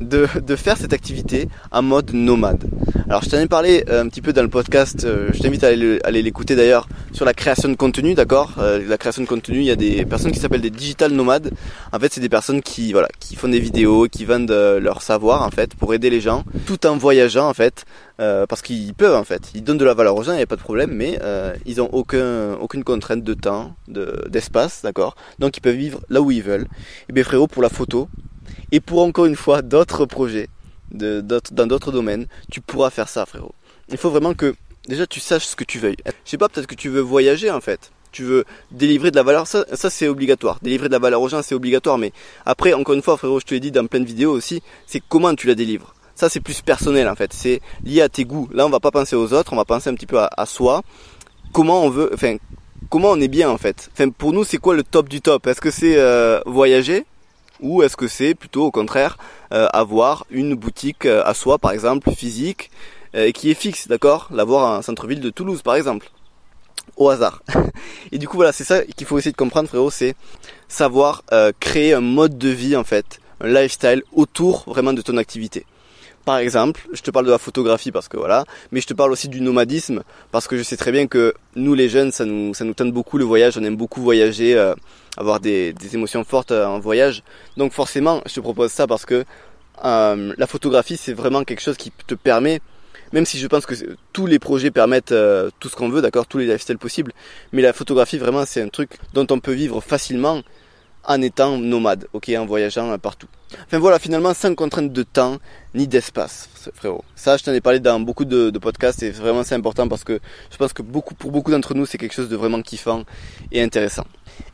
De, 0.00 0.26
de, 0.40 0.56
faire 0.56 0.76
cette 0.76 0.92
activité 0.92 1.48
en 1.70 1.82
mode 1.82 2.12
nomade? 2.12 2.68
Alors 3.12 3.22
je 3.22 3.28
t'en 3.28 3.36
ai 3.36 3.46
parlé 3.46 3.84
euh, 3.90 4.02
un 4.02 4.08
petit 4.08 4.22
peu 4.22 4.32
dans 4.32 4.40
le 4.40 4.48
podcast, 4.48 5.04
euh, 5.04 5.28
je 5.34 5.38
t'invite 5.42 5.62
à 5.64 5.66
aller 5.66 6.22
l'écouter 6.22 6.56
d'ailleurs 6.56 6.88
sur 7.12 7.26
la 7.26 7.34
création 7.34 7.68
de 7.68 7.74
contenu, 7.74 8.14
d'accord 8.14 8.54
euh, 8.56 8.82
La 8.88 8.96
création 8.96 9.20
de 9.20 9.28
contenu, 9.28 9.58
il 9.58 9.64
y 9.64 9.70
a 9.70 9.76
des 9.76 10.06
personnes 10.06 10.32
qui 10.32 10.38
s'appellent 10.38 10.62
des 10.62 10.70
digital 10.70 11.12
nomades. 11.12 11.50
En 11.92 11.98
fait, 11.98 12.10
c'est 12.10 12.22
des 12.22 12.30
personnes 12.30 12.62
qui 12.62 12.90
voilà, 12.90 13.08
qui 13.20 13.36
font 13.36 13.48
des 13.48 13.60
vidéos, 13.60 14.08
qui 14.10 14.24
vendent 14.24 14.50
leur 14.50 15.02
savoir 15.02 15.42
en 15.42 15.50
fait 15.50 15.74
pour 15.74 15.92
aider 15.92 16.08
les 16.08 16.22
gens 16.22 16.44
tout 16.64 16.86
en 16.86 16.96
voyageant 16.96 17.50
en 17.50 17.52
fait 17.52 17.84
parce 18.16 18.62
qu'ils 18.62 18.94
peuvent 18.94 19.14
en 19.14 19.24
fait. 19.24 19.50
Ils 19.54 19.62
donnent 19.62 19.76
de 19.76 19.84
la 19.84 19.92
valeur 19.92 20.16
aux 20.16 20.22
gens, 20.22 20.32
il 20.32 20.36
n'y 20.36 20.42
a 20.42 20.46
pas 20.46 20.56
de 20.56 20.62
problème, 20.62 20.92
mais 20.94 21.18
ils 21.66 21.82
ont 21.82 21.90
aucun 21.92 22.54
aucune 22.54 22.82
contrainte 22.82 23.22
de 23.22 23.34
temps, 23.34 23.74
d'espace, 23.88 24.80
d'accord 24.82 25.16
Donc 25.38 25.58
ils 25.58 25.60
peuvent 25.60 25.76
vivre 25.76 26.00
là 26.08 26.22
où 26.22 26.30
ils 26.30 26.42
veulent. 26.42 26.66
Et 27.10 27.12
bien 27.12 27.24
frérot, 27.24 27.46
pour 27.46 27.62
la 27.62 27.68
photo, 27.68 28.08
et 28.70 28.80
pour 28.80 29.02
encore 29.02 29.26
une 29.26 29.36
fois 29.36 29.60
d'autres 29.60 30.06
projets, 30.06 30.48
de, 30.92 31.20
dans 31.52 31.66
d'autres 31.66 31.92
domaines, 31.92 32.26
tu 32.50 32.60
pourras 32.60 32.90
faire 32.90 33.08
ça, 33.08 33.26
frérot. 33.26 33.54
Il 33.88 33.98
faut 33.98 34.10
vraiment 34.10 34.34
que 34.34 34.54
déjà 34.88 35.06
tu 35.06 35.20
saches 35.20 35.46
ce 35.46 35.56
que 35.56 35.64
tu 35.64 35.78
veux. 35.78 35.94
Je 36.04 36.12
sais 36.24 36.38
pas, 36.38 36.48
peut-être 36.48 36.66
que 36.66 36.74
tu 36.74 36.88
veux 36.88 37.00
voyager 37.00 37.50
en 37.50 37.60
fait. 37.60 37.90
Tu 38.10 38.24
veux 38.24 38.44
délivrer 38.70 39.10
de 39.10 39.16
la 39.16 39.22
valeur, 39.22 39.46
ça, 39.46 39.64
ça 39.72 39.88
c'est 39.88 40.06
obligatoire. 40.06 40.58
Délivrer 40.62 40.88
de 40.88 40.92
la 40.92 40.98
valeur 40.98 41.22
aux 41.22 41.28
gens, 41.28 41.42
c'est 41.42 41.54
obligatoire. 41.54 41.96
Mais 41.96 42.12
après, 42.44 42.74
encore 42.74 42.94
une 42.94 43.02
fois, 43.02 43.16
frérot, 43.16 43.40
je 43.40 43.46
te 43.46 43.54
l'ai 43.54 43.60
dit 43.60 43.70
dans 43.70 43.86
plein 43.86 44.00
de 44.00 44.04
vidéos 44.04 44.32
aussi, 44.32 44.62
c'est 44.86 45.02
comment 45.08 45.34
tu 45.34 45.46
la 45.46 45.54
délivres. 45.54 45.94
Ça, 46.14 46.28
c'est 46.28 46.40
plus 46.40 46.60
personnel 46.60 47.08
en 47.08 47.14
fait. 47.14 47.32
C'est 47.32 47.60
lié 47.84 48.02
à 48.02 48.08
tes 48.08 48.24
goûts. 48.24 48.48
Là, 48.52 48.66
on 48.66 48.70
va 48.70 48.80
pas 48.80 48.90
penser 48.90 49.16
aux 49.16 49.32
autres, 49.32 49.52
on 49.52 49.56
va 49.56 49.64
penser 49.64 49.88
un 49.88 49.94
petit 49.94 50.06
peu 50.06 50.18
à, 50.18 50.46
soi. 50.46 50.82
Comment 51.52 51.84
on 51.84 51.90
veut, 51.90 52.10
enfin, 52.12 52.36
comment 52.90 53.10
on 53.10 53.20
est 53.20 53.28
bien 53.28 53.50
en 53.50 53.58
fait. 53.58 53.90
Enfin, 53.92 54.10
pour 54.10 54.32
nous, 54.32 54.44
c'est 54.44 54.58
quoi 54.58 54.74
le 54.74 54.82
top 54.82 55.08
du 55.08 55.20
top? 55.20 55.46
Est-ce 55.46 55.60
que 55.60 55.70
c'est 55.70 55.96
euh, 55.96 56.40
voyager? 56.44 57.06
Ou 57.62 57.82
est-ce 57.82 57.96
que 57.96 58.08
c'est 58.08 58.34
plutôt 58.34 58.66
au 58.66 58.70
contraire 58.70 59.16
euh, 59.52 59.66
avoir 59.72 60.26
une 60.30 60.54
boutique 60.54 61.06
euh, 61.06 61.22
à 61.24 61.32
soi 61.32 61.58
par 61.58 61.72
exemple 61.72 62.10
physique 62.12 62.70
euh, 63.14 63.30
qui 63.30 63.50
est 63.50 63.54
fixe, 63.54 63.88
d'accord? 63.88 64.28
L'avoir 64.30 64.78
en 64.78 64.82
centre-ville 64.82 65.20
de 65.20 65.30
Toulouse 65.30 65.62
par 65.62 65.76
exemple 65.76 66.10
au 66.96 67.08
hasard. 67.08 67.42
Et 68.12 68.18
du 68.18 68.28
coup 68.28 68.36
voilà, 68.36 68.52
c'est 68.52 68.64
ça 68.64 68.82
qu'il 68.82 69.06
faut 69.06 69.18
essayer 69.18 69.32
de 69.32 69.36
comprendre 69.36 69.68
frérot, 69.68 69.90
c'est 69.90 70.14
savoir 70.68 71.22
créer 71.60 71.94
un 71.94 72.00
mode 72.00 72.36
de 72.36 72.48
vie 72.48 72.76
en 72.76 72.84
fait, 72.84 73.20
un 73.40 73.48
lifestyle 73.48 74.02
autour 74.12 74.64
vraiment 74.66 74.92
de 74.92 75.00
ton 75.00 75.16
activité. 75.16 75.64
Par 76.24 76.38
exemple, 76.38 76.86
je 76.92 77.02
te 77.02 77.10
parle 77.10 77.26
de 77.26 77.32
la 77.32 77.38
photographie 77.38 77.90
parce 77.90 78.06
que 78.06 78.16
voilà, 78.16 78.44
mais 78.70 78.80
je 78.80 78.86
te 78.86 78.94
parle 78.94 79.10
aussi 79.10 79.28
du 79.28 79.40
nomadisme 79.40 80.04
parce 80.30 80.46
que 80.46 80.56
je 80.56 80.62
sais 80.62 80.76
très 80.76 80.92
bien 80.92 81.08
que 81.08 81.34
nous 81.56 81.74
les 81.74 81.88
jeunes, 81.88 82.12
ça 82.12 82.24
nous 82.24 82.54
ça 82.54 82.64
nous 82.64 82.74
tente 82.74 82.92
beaucoup 82.92 83.18
le 83.18 83.24
voyage, 83.24 83.58
on 83.58 83.64
aime 83.64 83.76
beaucoup 83.76 84.00
voyager, 84.00 84.54
euh, 84.54 84.74
avoir 85.16 85.40
des, 85.40 85.72
des, 85.72 85.94
émotions 85.96 86.22
fortes 86.22 86.52
euh, 86.52 86.64
en 86.64 86.78
voyage. 86.78 87.24
Donc 87.56 87.72
forcément, 87.72 88.22
je 88.26 88.34
te 88.34 88.40
propose 88.40 88.70
ça 88.70 88.86
parce 88.86 89.04
que 89.04 89.24
euh, 89.84 90.32
la 90.36 90.46
photographie, 90.46 90.96
c'est 90.96 91.12
vraiment 91.12 91.42
quelque 91.42 91.62
chose 91.62 91.76
qui 91.76 91.90
te 92.06 92.14
permet 92.14 92.60
même 93.12 93.26
si 93.26 93.38
je 93.38 93.46
pense 93.46 93.66
que 93.66 93.74
tous 94.14 94.24
les 94.26 94.38
projets 94.38 94.70
permettent 94.70 95.14
tout 95.60 95.68
ce 95.68 95.76
qu'on 95.76 95.90
veut, 95.90 96.00
d'accord, 96.00 96.26
tous 96.26 96.38
les 96.38 96.46
lifestyles 96.46 96.78
possibles, 96.78 97.12
mais 97.52 97.60
la 97.60 97.74
photographie 97.74 98.16
vraiment 98.16 98.46
c'est 98.46 98.62
un 98.62 98.70
truc 98.70 98.96
dont 99.12 99.26
on 99.30 99.38
peut 99.38 99.52
vivre 99.52 99.82
facilement 99.82 100.40
en 101.04 101.20
étant 101.22 101.58
nomade, 101.58 102.06
ok, 102.12 102.30
en 102.36 102.46
voyageant 102.46 102.96
partout. 102.98 103.28
Enfin 103.66 103.78
voilà, 103.78 103.98
finalement, 103.98 104.32
sans 104.34 104.54
contrainte 104.54 104.92
de 104.92 105.02
temps 105.02 105.38
ni 105.74 105.86
d'espace, 105.86 106.48
frérot. 106.74 107.04
Ça, 107.16 107.36
je 107.36 107.44
t'en 107.44 107.52
ai 107.52 107.60
parlé 107.60 107.80
dans 107.80 108.00
beaucoup 108.00 108.24
de, 108.24 108.50
podcasts 108.58 109.02
et 109.02 109.10
vraiment 109.10 109.42
c'est 109.42 109.54
important 109.54 109.88
parce 109.88 110.04
que 110.04 110.20
je 110.50 110.56
pense 110.56 110.72
que 110.72 110.82
beaucoup, 110.82 111.14
pour 111.14 111.30
beaucoup 111.30 111.50
d'entre 111.50 111.74
nous, 111.74 111.86
c'est 111.86 111.98
quelque 111.98 112.14
chose 112.14 112.28
de 112.28 112.36
vraiment 112.36 112.62
kiffant 112.62 113.04
et 113.50 113.62
intéressant. 113.62 114.04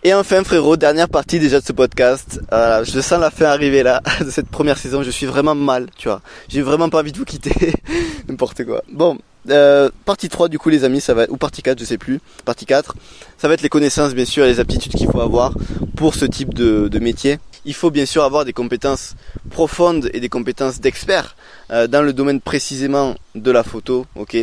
Et 0.03 0.15
enfin, 0.15 0.43
frérot, 0.43 0.77
dernière 0.77 1.09
partie 1.09 1.39
déjà 1.39 1.61
de 1.61 1.65
ce 1.65 1.73
podcast. 1.73 2.41
je 2.51 3.01
sens 3.01 3.21
la 3.21 3.31
fin 3.31 3.47
arriver 3.47 3.83
là, 3.83 4.03
de 4.21 4.31
cette 4.31 4.49
première 4.49 4.79
saison. 4.79 5.03
Je 5.03 5.11
suis 5.11 5.27
vraiment 5.27 5.55
mal, 5.55 5.89
tu 5.97 6.09
vois. 6.09 6.21
J'ai 6.49 6.63
vraiment 6.63 6.89
pas 6.89 7.01
envie 7.01 7.13
de 7.13 7.19
vous 7.19 7.25
quitter. 7.25 7.73
N'importe 8.29 8.65
quoi. 8.65 8.83
Bon, 8.91 9.19
euh, 9.51 9.91
partie 10.05 10.29
3 10.29 10.49
du 10.49 10.59
coup 10.59 10.69
les 10.69 10.85
amis, 10.85 11.01
ça 11.01 11.15
va 11.15 11.25
être, 11.25 11.33
ou 11.33 11.37
partie 11.37 11.63
4, 11.63 11.79
je 11.79 11.85
sais 11.85 11.99
plus, 11.99 12.21
partie 12.45 12.67
4, 12.67 12.95
ça 13.37 13.49
va 13.49 13.55
être 13.55 13.63
les 13.63 13.69
connaissances 13.69 14.15
bien 14.15 14.25
sûr 14.25 14.45
et 14.45 14.49
les 14.49 14.61
aptitudes 14.61 14.95
qu'il 14.95 15.11
faut 15.11 15.21
avoir 15.21 15.55
pour 15.97 16.15
ce 16.15 16.25
type 16.25 16.55
de, 16.55 16.99
métier. 16.99 17.39
Il 17.65 17.75
faut 17.75 17.91
bien 17.91 18.07
sûr 18.07 18.25
avoir 18.25 18.45
des 18.45 18.53
compétences 18.53 19.15
profondes 19.51 20.11
et 20.13 20.21
des 20.21 20.29
compétences 20.29 20.81
d'expert 20.81 21.37
euh, 21.71 21.87
dans 21.87 22.03
le 22.03 22.13
domaine 22.13 22.41
précisément 22.41 23.15
de 23.35 23.51
la 23.51 23.63
photo, 23.63 24.07
ok, 24.17 24.37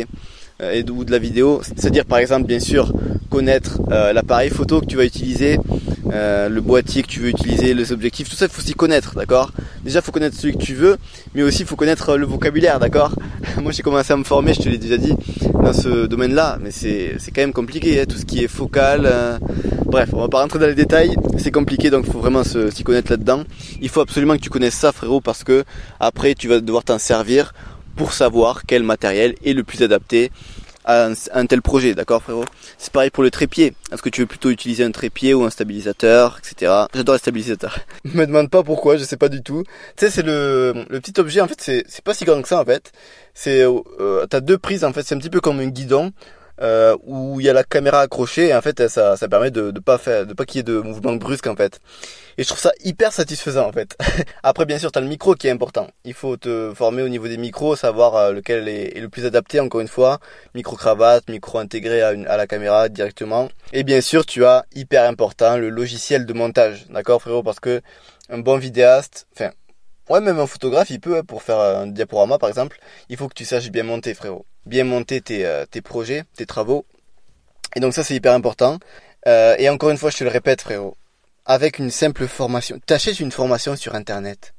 euh, 0.62 0.72
et 0.72 0.82
de, 0.82 0.92
ou 0.92 1.04
de 1.04 1.10
la 1.10 1.18
vidéo. 1.18 1.60
C'est-à-dire 1.62 2.04
par 2.04 2.18
exemple 2.18 2.46
bien 2.46 2.60
sûr 2.60 2.92
connaître 3.30 3.80
l'appareil 3.90 4.50
photo 4.50 4.80
que 4.80 4.86
tu 4.86 4.96
vas 4.96 5.04
utiliser, 5.04 5.58
euh, 6.12 6.48
le 6.48 6.60
boîtier 6.60 7.02
que 7.02 7.08
tu 7.08 7.20
veux 7.20 7.28
utiliser, 7.28 7.74
les 7.74 7.92
objectifs, 7.92 8.28
tout 8.28 8.36
ça 8.36 8.46
il 8.46 8.50
faut 8.50 8.62
s'y 8.62 8.74
connaître, 8.74 9.14
d'accord? 9.14 9.50
Déjà 9.84 10.00
il 10.00 10.02
faut 10.02 10.12
connaître 10.12 10.36
celui 10.36 10.56
que 10.56 10.62
tu 10.62 10.74
veux, 10.74 10.96
mais 11.34 11.42
aussi 11.42 11.62
il 11.62 11.66
faut 11.66 11.76
connaître 11.76 12.16
le 12.16 12.26
vocabulaire, 12.26 12.78
d'accord? 12.78 13.12
Moi 13.62 13.72
j'ai 13.72 13.82
commencé 13.82 14.12
à 14.12 14.16
me 14.16 14.24
former, 14.24 14.54
je 14.54 14.62
te 14.62 14.68
l'ai 14.68 14.78
déjà 14.78 14.96
dit, 14.96 15.14
dans 15.62 15.72
ce 15.72 16.06
domaine-là, 16.06 16.58
mais 16.60 16.70
c'est 16.70 17.16
quand 17.34 17.42
même 17.42 17.52
compliqué, 17.52 18.00
hein, 18.00 18.04
tout 18.08 18.16
ce 18.16 18.24
qui 18.24 18.44
est 18.44 18.48
focal. 18.48 19.02
Euh, 19.06 19.38
bref, 19.84 20.10
on 20.12 20.20
va 20.20 20.28
pas 20.28 20.40
rentrer 20.40 20.58
dans 20.58 20.66
les 20.66 20.74
détails, 20.74 21.16
c'est 21.38 21.50
compliqué 21.50 21.90
donc 21.90 22.04
il 22.06 22.12
faut 22.12 22.20
vraiment 22.20 22.42
s'y 22.44 22.84
connaître 22.84 23.10
là-dedans. 23.10 23.44
Il 23.80 23.88
faut 23.88 24.00
absolument 24.00 24.36
que 24.36 24.42
tu 24.42 24.50
connaisses 24.50 24.74
ça 24.74 24.92
frérot 24.92 25.20
parce 25.20 25.44
que 25.44 25.64
après 26.00 26.34
tu 26.34 26.48
vas 26.48 26.60
devoir 26.60 26.84
t'en 26.84 26.98
servir 26.98 27.52
pour 27.96 28.12
savoir 28.12 28.62
quel 28.66 28.82
matériel 28.82 29.34
est 29.44 29.54
le 29.54 29.64
plus 29.64 29.82
adapté 29.82 30.30
à 30.86 31.08
un, 31.34 31.46
tel 31.46 31.62
projet, 31.62 31.94
d'accord 31.94 32.22
frérot? 32.22 32.44
C'est 32.78 32.92
pareil 32.92 33.10
pour 33.10 33.22
le 33.22 33.30
trépied. 33.30 33.74
Est-ce 33.92 34.02
que 34.02 34.08
tu 34.08 34.22
veux 34.22 34.26
plutôt 34.26 34.50
utiliser 34.50 34.84
un 34.84 34.92
trépied 34.92 35.34
ou 35.34 35.44
un 35.44 35.50
stabilisateur, 35.50 36.38
etc. 36.38 36.72
J'adore 36.94 37.16
les 37.16 37.18
stabilisateurs. 37.18 37.78
Me 38.04 38.24
demande 38.24 38.50
pas 38.50 38.62
pourquoi, 38.62 38.96
je 38.96 39.04
sais 39.04 39.16
pas 39.16 39.28
du 39.28 39.42
tout. 39.42 39.64
Tu 39.96 40.06
sais, 40.06 40.10
c'est 40.10 40.22
le, 40.22 40.86
le 40.88 41.00
petit 41.00 41.18
objet, 41.20 41.40
en 41.40 41.48
fait, 41.48 41.60
c'est, 41.60 41.84
c'est 41.88 42.04
pas 42.04 42.14
si 42.14 42.24
grand 42.24 42.40
que 42.40 42.48
ça, 42.48 42.60
en 42.60 42.64
fait. 42.64 42.92
C'est, 43.34 43.62
euh, 43.62 44.26
t'as 44.26 44.40
deux 44.40 44.58
prises, 44.58 44.84
en 44.84 44.92
fait, 44.92 45.02
c'est 45.02 45.14
un 45.14 45.18
petit 45.18 45.30
peu 45.30 45.40
comme 45.40 45.60
un 45.60 45.66
guidon 45.66 46.12
euh, 46.60 46.96
où 47.04 47.40
il 47.40 47.46
y 47.46 47.48
a 47.48 47.52
la 47.52 47.64
caméra 47.64 48.00
accrochée 48.00 48.48
et 48.48 48.54
en 48.54 48.62
fait 48.62 48.88
ça, 48.88 49.16
ça 49.16 49.28
permet 49.28 49.50
de, 49.50 49.70
de 49.70 49.80
pas 49.80 49.98
faire 49.98 50.26
de 50.26 50.32
pas 50.32 50.44
qu'il 50.44 50.58
y 50.58 50.60
ait 50.60 50.62
de 50.62 50.80
mouvement 50.80 51.12
brusque 51.14 51.46
en 51.46 51.56
fait. 51.56 51.80
Et 52.38 52.42
je 52.42 52.48
trouve 52.48 52.60
ça 52.60 52.72
hyper 52.84 53.12
satisfaisant 53.12 53.66
en 53.68 53.72
fait. 53.72 53.96
Après 54.42 54.64
bien 54.64 54.78
sûr 54.78 54.90
tu 54.92 54.98
as 54.98 55.02
le 55.02 55.08
micro 55.08 55.34
qui 55.34 55.48
est 55.48 55.50
important. 55.50 55.88
Il 56.04 56.14
faut 56.14 56.36
te 56.36 56.72
former 56.74 57.02
au 57.02 57.08
niveau 57.08 57.28
des 57.28 57.36
micros 57.36 57.76
savoir 57.76 58.16
euh, 58.16 58.32
lequel 58.32 58.68
est, 58.68 58.98
le 58.98 59.08
plus 59.08 59.26
adapté 59.26 59.60
encore 59.60 59.80
une 59.80 59.88
fois. 59.88 60.18
Micro 60.54 60.76
cravate 60.76 61.28
micro 61.28 61.58
intégré 61.58 62.02
à, 62.02 62.12
une, 62.12 62.26
à 62.26 62.36
la 62.36 62.46
caméra 62.46 62.88
directement. 62.88 63.48
Et 63.72 63.84
bien 63.84 64.00
sûr 64.00 64.24
tu 64.24 64.44
as 64.44 64.64
hyper 64.74 65.08
important 65.08 65.56
le 65.56 65.68
logiciel 65.68 66.26
de 66.26 66.32
montage. 66.32 66.86
D'accord 66.90 67.20
frérot? 67.20 67.42
Parce 67.42 67.60
que 67.60 67.82
un 68.28 68.38
bon 68.38 68.56
vidéaste 68.56 69.26
enfin 69.34 69.50
Ouais, 70.08 70.20
même 70.20 70.38
un 70.38 70.46
photographe, 70.46 70.90
il 70.90 71.00
peut, 71.00 71.16
hein, 71.16 71.24
pour 71.24 71.42
faire 71.42 71.58
un 71.58 71.88
diaporama 71.88 72.38
par 72.38 72.48
exemple, 72.48 72.78
il 73.08 73.16
faut 73.16 73.26
que 73.28 73.34
tu 73.34 73.44
saches 73.44 73.70
bien 73.70 73.82
monter, 73.82 74.14
frérot. 74.14 74.46
Bien 74.66 74.84
monter 74.84 75.20
tes, 75.20 75.46
euh, 75.46 75.64
tes 75.64 75.80
projets, 75.80 76.24
tes 76.36 76.46
travaux. 76.46 76.84
Et 77.74 77.80
donc 77.80 77.94
ça, 77.94 78.04
c'est 78.04 78.14
hyper 78.14 78.32
important. 78.32 78.78
Euh, 79.26 79.56
et 79.58 79.68
encore 79.68 79.90
une 79.90 79.96
fois, 79.96 80.10
je 80.10 80.18
te 80.18 80.24
le 80.24 80.30
répète, 80.30 80.60
frérot. 80.60 80.96
Avec 81.44 81.78
une 81.78 81.90
simple 81.90 82.26
formation, 82.26 82.80
t'achètes 82.84 83.20
une 83.20 83.30
formation 83.30 83.76
sur 83.76 83.94
Internet. 83.94 84.54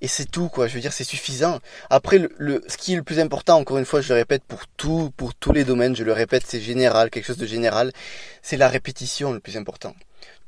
Et 0.00 0.08
c'est 0.08 0.26
tout, 0.26 0.48
quoi. 0.48 0.68
Je 0.68 0.74
veux 0.74 0.80
dire, 0.80 0.92
c'est 0.92 1.04
suffisant. 1.04 1.58
Après, 1.90 2.18
le, 2.18 2.30
le, 2.38 2.62
ce 2.68 2.76
qui 2.76 2.92
est 2.92 2.96
le 2.96 3.02
plus 3.02 3.20
important, 3.20 3.58
encore 3.58 3.78
une 3.78 3.84
fois, 3.84 4.00
je 4.00 4.08
le 4.08 4.14
répète 4.14 4.42
pour 4.44 4.66
tout, 4.76 5.10
pour 5.16 5.34
tous 5.34 5.52
les 5.52 5.64
domaines, 5.64 5.96
je 5.96 6.04
le 6.04 6.12
répète, 6.12 6.44
c'est 6.46 6.60
général, 6.60 7.10
quelque 7.10 7.26
chose 7.26 7.38
de 7.38 7.46
général. 7.46 7.92
C'est 8.42 8.56
la 8.56 8.68
répétition 8.68 9.32
le 9.32 9.40
plus 9.40 9.56
important 9.56 9.94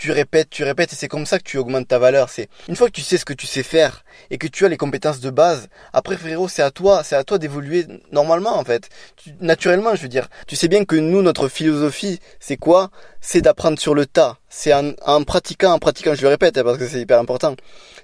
tu 0.00 0.12
répètes, 0.12 0.48
tu 0.48 0.64
répètes, 0.64 0.94
et 0.94 0.96
c'est 0.96 1.08
comme 1.08 1.26
ça 1.26 1.38
que 1.38 1.44
tu 1.44 1.58
augmentes 1.58 1.86
ta 1.86 1.98
valeur. 1.98 2.30
C'est 2.30 2.48
une 2.68 2.74
fois 2.74 2.86
que 2.86 2.92
tu 2.92 3.02
sais 3.02 3.18
ce 3.18 3.26
que 3.26 3.34
tu 3.34 3.46
sais 3.46 3.62
faire 3.62 4.02
et 4.30 4.38
que 4.38 4.46
tu 4.46 4.64
as 4.64 4.68
les 4.68 4.78
compétences 4.78 5.20
de 5.20 5.28
base. 5.28 5.68
Après, 5.92 6.16
frérot, 6.16 6.48
c'est 6.48 6.62
à 6.62 6.70
toi, 6.70 7.04
c'est 7.04 7.16
à 7.16 7.22
toi 7.22 7.36
d'évoluer 7.36 7.86
normalement 8.10 8.56
en 8.56 8.64
fait, 8.64 8.88
naturellement, 9.40 9.94
je 9.94 10.02
veux 10.02 10.08
dire. 10.08 10.28
Tu 10.46 10.56
sais 10.56 10.68
bien 10.68 10.86
que 10.86 10.96
nous, 10.96 11.20
notre 11.20 11.48
philosophie, 11.48 12.18
c'est 12.38 12.56
quoi? 12.56 12.90
C'est 13.20 13.42
d'apprendre 13.42 13.78
sur 13.78 13.94
le 13.94 14.06
tas. 14.06 14.38
C'est 14.52 14.74
en, 14.74 15.22
pratiquant, 15.22 15.72
en 15.72 15.78
pratiquant, 15.78 16.12
je 16.16 16.22
le 16.22 16.28
répète 16.28 16.58
hein, 16.58 16.64
parce 16.64 16.76
que 16.76 16.88
c'est 16.88 17.00
hyper 17.00 17.20
important. 17.20 17.54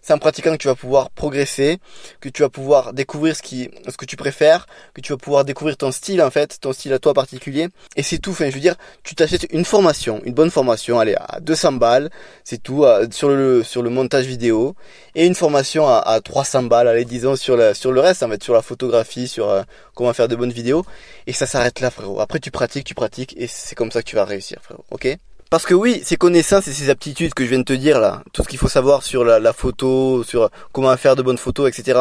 C'est 0.01 0.13
en 0.13 0.19
pratiquant 0.19 0.53
que 0.53 0.59
tu 0.59 0.69
vas 0.69 0.77
pouvoir 0.77 1.11
progresser, 1.11 1.79
que 2.21 2.29
tu 2.29 2.43
vas 2.43 2.49
pouvoir 2.49 2.93
découvrir 2.93 3.35
ce 3.35 3.43
qui, 3.43 3.69
ce 3.89 3.97
que 3.97 4.05
tu 4.05 4.15
préfères, 4.15 4.69
que 4.95 5.01
tu 5.01 5.13
vas 5.13 5.19
pouvoir 5.19 5.45
découvrir 5.45 5.77
ton 5.77 5.91
style 5.91 6.23
en 6.23 6.31
fait, 6.31 6.61
ton 6.61 6.73
style 6.73 6.93
à 6.93 7.01
toi 7.01 7.15
particulier. 7.15 7.67
Et 7.97 8.05
c'est 8.05 8.19
tout. 8.19 8.31
Enfin, 8.31 8.49
je 8.49 8.55
veux 8.55 8.61
dire, 8.61 8.77
tu 9.03 9.17
t'achètes 9.17 9.49
une 9.51 9.65
formation, 9.65 10.21
une 10.25 10.35
bonne 10.35 10.53
formation, 10.53 11.01
allez 11.01 11.17
à 11.17 11.41
200 11.41 11.73
balles, 11.73 12.11
c'est 12.45 12.63
tout, 12.63 12.85
sur 13.11 13.29
le 13.29 13.65
sur 13.65 13.83
le 13.83 13.91
montage 13.91 14.27
vidéo, 14.27 14.77
et 15.17 15.27
une 15.27 15.35
formation 15.35 15.89
à, 15.89 15.97
à 15.99 16.21
300 16.21 16.63
balles, 16.63 16.87
allez 16.87 17.05
disons 17.05 17.35
sur 17.35 17.57
la 17.57 17.75
sur 17.75 17.91
le 17.91 18.01
reste 18.01 18.23
en 18.23 18.29
fait, 18.29 18.45
sur 18.45 18.55
la 18.55 18.63
photographie, 18.63 19.27
sur 19.27 19.51
euh, 19.51 19.63
comment 19.97 20.13
faire 20.13 20.29
de 20.29 20.37
bonnes 20.37 20.53
vidéos. 20.53 20.85
Et 21.27 21.33
ça 21.33 21.47
s'arrête 21.47 21.81
là, 21.81 21.91
frérot. 21.91 22.21
Après, 22.21 22.39
tu 22.39 22.53
pratiques, 22.53 22.85
tu 22.85 22.95
pratiques, 22.95 23.35
et 23.37 23.49
c'est 23.49 23.75
comme 23.75 23.91
ça 23.91 24.01
que 24.01 24.09
tu 24.09 24.15
vas 24.15 24.25
réussir, 24.25 24.61
frérot. 24.63 24.85
Ok? 24.93 25.19
Parce 25.51 25.65
que 25.65 25.75
oui, 25.75 26.03
ces 26.05 26.17
connaissances 26.17 26.67
et 26.69 26.73
ces 26.73 26.91
aptitudes 26.91 27.35
que 27.35 27.45
je 27.45 27.51
viens 27.51 27.59
de 27.59 27.65
te 27.65 27.73
dire 27.73 28.01
là, 28.01 28.23
tout 28.33 28.43
ce 28.43 28.49
qu'il 28.49 28.59
faut 28.59 28.69
savoir 28.69 29.03
sur 29.03 29.25
la, 29.25 29.53
photo, 29.53 30.25
sur 30.25 30.51
comment 30.73 30.97
faire 30.97 31.17
de 31.17 31.23
bonnes 31.23 31.39
photos, 31.39 31.69
etc. 31.69 32.01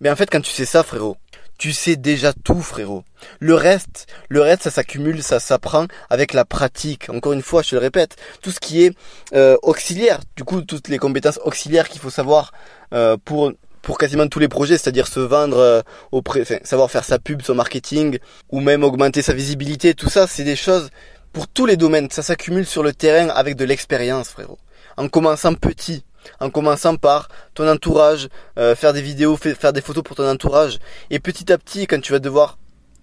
Mais 0.00 0.10
en 0.10 0.16
fait, 0.16 0.28
quand 0.30 0.42
tu 0.42 0.50
sais 0.50 0.66
ça, 0.66 0.82
frérot, 0.82 1.16
tu 1.58 1.72
sais 1.72 1.96
déjà 1.96 2.32
tout, 2.32 2.60
frérot. 2.60 3.04
Le 3.40 3.54
reste, 3.54 4.06
le 4.28 4.42
reste, 4.42 4.64
ça 4.64 4.70
s'accumule, 4.70 5.22
ça 5.22 5.40
s'apprend 5.40 5.86
avec 6.10 6.34
la 6.34 6.44
pratique. 6.44 7.08
Encore 7.08 7.32
une 7.32 7.42
fois, 7.42 7.62
je 7.62 7.70
te 7.70 7.74
le 7.76 7.80
répète, 7.80 8.16
tout 8.42 8.50
ce 8.50 8.60
qui 8.60 8.84
est 8.84 8.94
euh, 9.34 9.56
auxiliaire, 9.62 10.20
du 10.36 10.44
coup, 10.44 10.60
toutes 10.60 10.88
les 10.88 10.98
compétences 10.98 11.40
auxiliaires 11.42 11.88
qu'il 11.88 12.00
faut 12.00 12.10
savoir 12.10 12.52
euh, 12.92 13.16
pour 13.24 13.52
pour 13.86 13.98
quasiment 13.98 14.26
tous 14.26 14.40
les 14.40 14.48
projets, 14.48 14.78
c'est-à-dire 14.78 15.06
se 15.06 15.20
vendre 15.20 15.58
euh, 15.58 15.80
au 16.10 16.20
pré, 16.20 16.42
enfin, 16.42 16.56
savoir 16.64 16.90
faire 16.90 17.04
sa 17.04 17.20
pub, 17.20 17.40
son 17.42 17.54
marketing, 17.54 18.18
ou 18.50 18.58
même 18.58 18.82
augmenter 18.82 19.22
sa 19.22 19.32
visibilité, 19.32 19.94
tout 19.94 20.08
ça, 20.08 20.26
c'est 20.26 20.42
des 20.42 20.56
choses 20.56 20.90
pour 21.36 21.48
tous 21.48 21.66
les 21.66 21.76
domaines. 21.76 22.10
Ça 22.10 22.22
s'accumule 22.22 22.64
sur 22.64 22.82
le 22.82 22.94
terrain 22.94 23.28
avec 23.28 23.56
de 23.56 23.66
l'expérience, 23.66 24.30
frérot. 24.30 24.56
En 24.96 25.06
commençant 25.10 25.52
petit, 25.52 26.02
en 26.40 26.48
commençant 26.48 26.96
par 26.96 27.28
ton 27.52 27.68
entourage, 27.68 28.30
euh, 28.58 28.74
faire 28.74 28.94
des 28.94 29.02
vidéos, 29.02 29.36
faire 29.36 29.74
des 29.74 29.82
photos 29.82 30.02
pour 30.02 30.16
ton 30.16 30.26
entourage, 30.26 30.78
et 31.10 31.20
petit 31.20 31.52
à 31.52 31.58
petit, 31.58 31.86
quand 31.86 32.00
tu 32.00 32.12
vas 32.12 32.20
devoir 32.20 32.56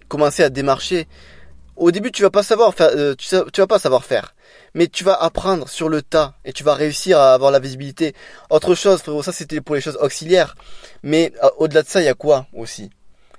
commencer 0.08 0.42
à 0.42 0.50
démarcher, 0.50 1.08
au 1.76 1.92
début 1.92 2.12
tu 2.12 2.24
vas 2.24 2.32
pas 2.32 2.42
savoir 2.42 2.74
faire, 2.74 2.90
euh, 2.96 3.14
tu, 3.14 3.62
vas 3.62 3.68
pas 3.68 3.78
savoir 3.78 4.04
faire, 4.04 4.34
mais 4.74 4.88
tu 4.88 5.04
vas 5.04 5.14
apprendre 5.14 5.70
sur 5.70 5.88
le 5.88 6.02
tas 6.02 6.34
et 6.44 6.54
tu 6.54 6.64
vas 6.64 6.74
réussir 6.74 7.20
à 7.20 7.36
avoir 7.36 7.52
la 7.52 7.60
visibilité. 7.60 8.16
Autre 8.50 8.74
chose, 8.74 9.04
frérot, 9.04 9.22
ça 9.22 9.32
c'était 9.32 9.62
pour 9.62 9.76
les 9.76 9.82
choses 9.82 10.00
auxiliaires, 10.02 10.56
mais 11.04 11.34
euh, 11.44 11.50
au-delà 11.58 11.84
de 11.84 11.88
ça, 11.88 12.02
il 12.02 12.06
y 12.06 12.10
a 12.10 12.16
quoi 12.16 12.48
aussi? 12.54 12.90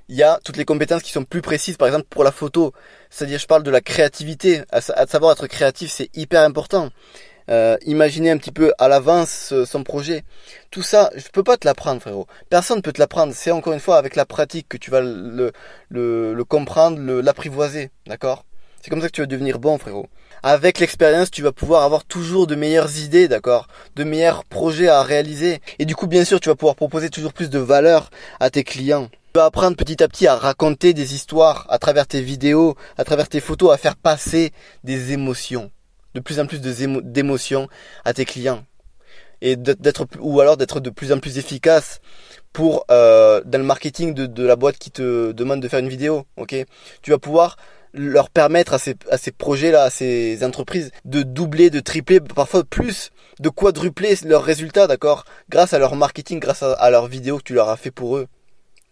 Il 0.08 0.16
y 0.16 0.22
a 0.22 0.38
toutes 0.44 0.56
les 0.56 0.64
compétences 0.64 1.02
qui 1.02 1.12
sont 1.12 1.24
plus 1.24 1.42
précises, 1.42 1.76
par 1.76 1.88
exemple 1.88 2.06
pour 2.10 2.24
la 2.24 2.32
photo. 2.32 2.72
C'est-à-dire, 3.10 3.38
je 3.38 3.46
parle 3.46 3.62
de 3.62 3.70
la 3.70 3.80
créativité. 3.80 4.62
À, 4.70 4.80
savoir 4.80 5.32
être 5.32 5.46
créatif, 5.46 5.90
c'est 5.90 6.10
hyper 6.14 6.42
important. 6.42 6.90
Euh, 7.50 7.76
imaginer 7.84 8.30
un 8.30 8.38
petit 8.38 8.52
peu 8.52 8.72
à 8.78 8.88
l'avance 8.88 9.52
son 9.66 9.82
projet. 9.84 10.24
Tout 10.70 10.82
ça, 10.82 11.10
je 11.14 11.28
peux 11.28 11.42
pas 11.42 11.56
te 11.56 11.66
l'apprendre, 11.66 12.00
frérot. 12.00 12.26
Personne 12.48 12.78
ne 12.78 12.82
peut 12.82 12.92
te 12.92 13.00
l'apprendre. 13.00 13.32
C'est 13.34 13.50
encore 13.50 13.72
une 13.72 13.80
fois 13.80 13.98
avec 13.98 14.16
la 14.16 14.24
pratique 14.24 14.68
que 14.68 14.76
tu 14.76 14.90
vas 14.90 15.00
le, 15.00 15.52
le, 15.88 16.34
le 16.34 16.44
comprendre, 16.44 16.98
l'apprivoiser. 17.20 17.90
D'accord? 18.06 18.44
C'est 18.84 18.90
comme 18.90 19.00
ça 19.00 19.06
que 19.08 19.12
tu 19.12 19.22
vas 19.22 19.26
devenir 19.26 19.58
bon, 19.58 19.78
frérot. 19.78 20.08
Avec 20.42 20.78
l'expérience, 20.78 21.30
tu 21.30 21.40
vas 21.40 21.52
pouvoir 21.52 21.84
avoir 21.84 22.04
toujours 22.04 22.46
de 22.46 22.54
meilleures 22.54 22.98
idées, 22.98 23.28
d'accord? 23.28 23.66
De 23.96 24.04
meilleurs 24.04 24.44
projets 24.44 24.88
à 24.88 25.02
réaliser. 25.02 25.62
Et 25.78 25.86
du 25.86 25.96
coup, 25.96 26.06
bien 26.06 26.22
sûr, 26.22 26.38
tu 26.38 26.50
vas 26.50 26.54
pouvoir 26.54 26.76
proposer 26.76 27.08
toujours 27.08 27.32
plus 27.32 27.48
de 27.48 27.58
valeur 27.58 28.10
à 28.40 28.50
tes 28.50 28.62
clients. 28.62 29.08
Tu 29.35 29.40
vas 29.40 29.47
apprendre 29.47 29.77
petit 29.77 30.01
à 30.01 30.07
petit 30.07 30.29
à 30.29 30.37
raconter 30.37 30.94
des 30.94 31.12
histoires 31.12 31.66
à 31.68 31.81
travers 31.81 32.07
tes 32.07 32.20
vidéos, 32.20 32.77
à 32.97 33.03
travers 33.03 33.29
tes 33.29 33.40
photos, 33.40 33.73
à 33.73 33.77
faire 33.77 33.97
passer 33.97 34.53
des 34.85 35.11
émotions, 35.11 35.73
de 36.14 36.20
plus 36.20 36.38
en 36.38 36.47
plus 36.47 36.61
d'émotions 36.61 37.66
à 38.05 38.14
tes 38.14 38.27
clients, 38.27 38.64
et 39.40 39.57
d'être 39.57 40.07
ou 40.20 40.40
alors 40.40 40.57
d'être 40.57 40.79
de 40.79 40.88
plus 40.88 41.11
en 41.11 41.18
plus 41.18 41.37
efficace 41.38 42.01
pour 42.53 42.85
euh, 42.92 43.40
dans 43.44 43.59
le 43.59 43.64
marketing 43.64 44.14
de, 44.14 44.44
la 44.44 44.55
boîte 44.55 44.79
qui 44.79 44.92
te 44.92 45.33
demande 45.33 45.61
de 45.61 45.66
faire 45.66 45.81
une 45.81 45.88
vidéo. 45.88 46.27
Ok, 46.37 46.55
tu 47.03 47.11
vas 47.11 47.18
pouvoir 47.18 47.57
leur 47.92 48.31
permettre 48.31 48.75
à 48.75 48.79
ces, 48.79 48.94
à 49.11 49.18
ces 49.18 49.33
projets-là, 49.33 49.83
à 49.83 49.90
ces 49.90 50.44
entreprises, 50.44 50.92
de 51.05 51.25
doubler, 51.25 51.70
de 51.70 51.81
tripler, 51.81 52.20
parfois 52.20 52.62
plus, 52.62 53.11
de 53.40 53.49
quadrupler 53.49 54.14
leurs 54.27 54.44
résultats, 54.44 54.87
d'accord? 54.87 55.25
Grâce 55.49 55.73
à 55.73 55.81
leur 55.81 55.97
marketing, 55.97 56.38
grâce 56.38 56.62
à, 56.62 56.75
à 56.75 56.90
leurs 56.90 57.09
vidéos 57.09 57.38
que 57.38 57.42
tu 57.42 57.55
leur 57.55 57.68
as 57.68 57.77
fait 57.77 57.90
pour 57.90 58.16
eux. 58.16 58.29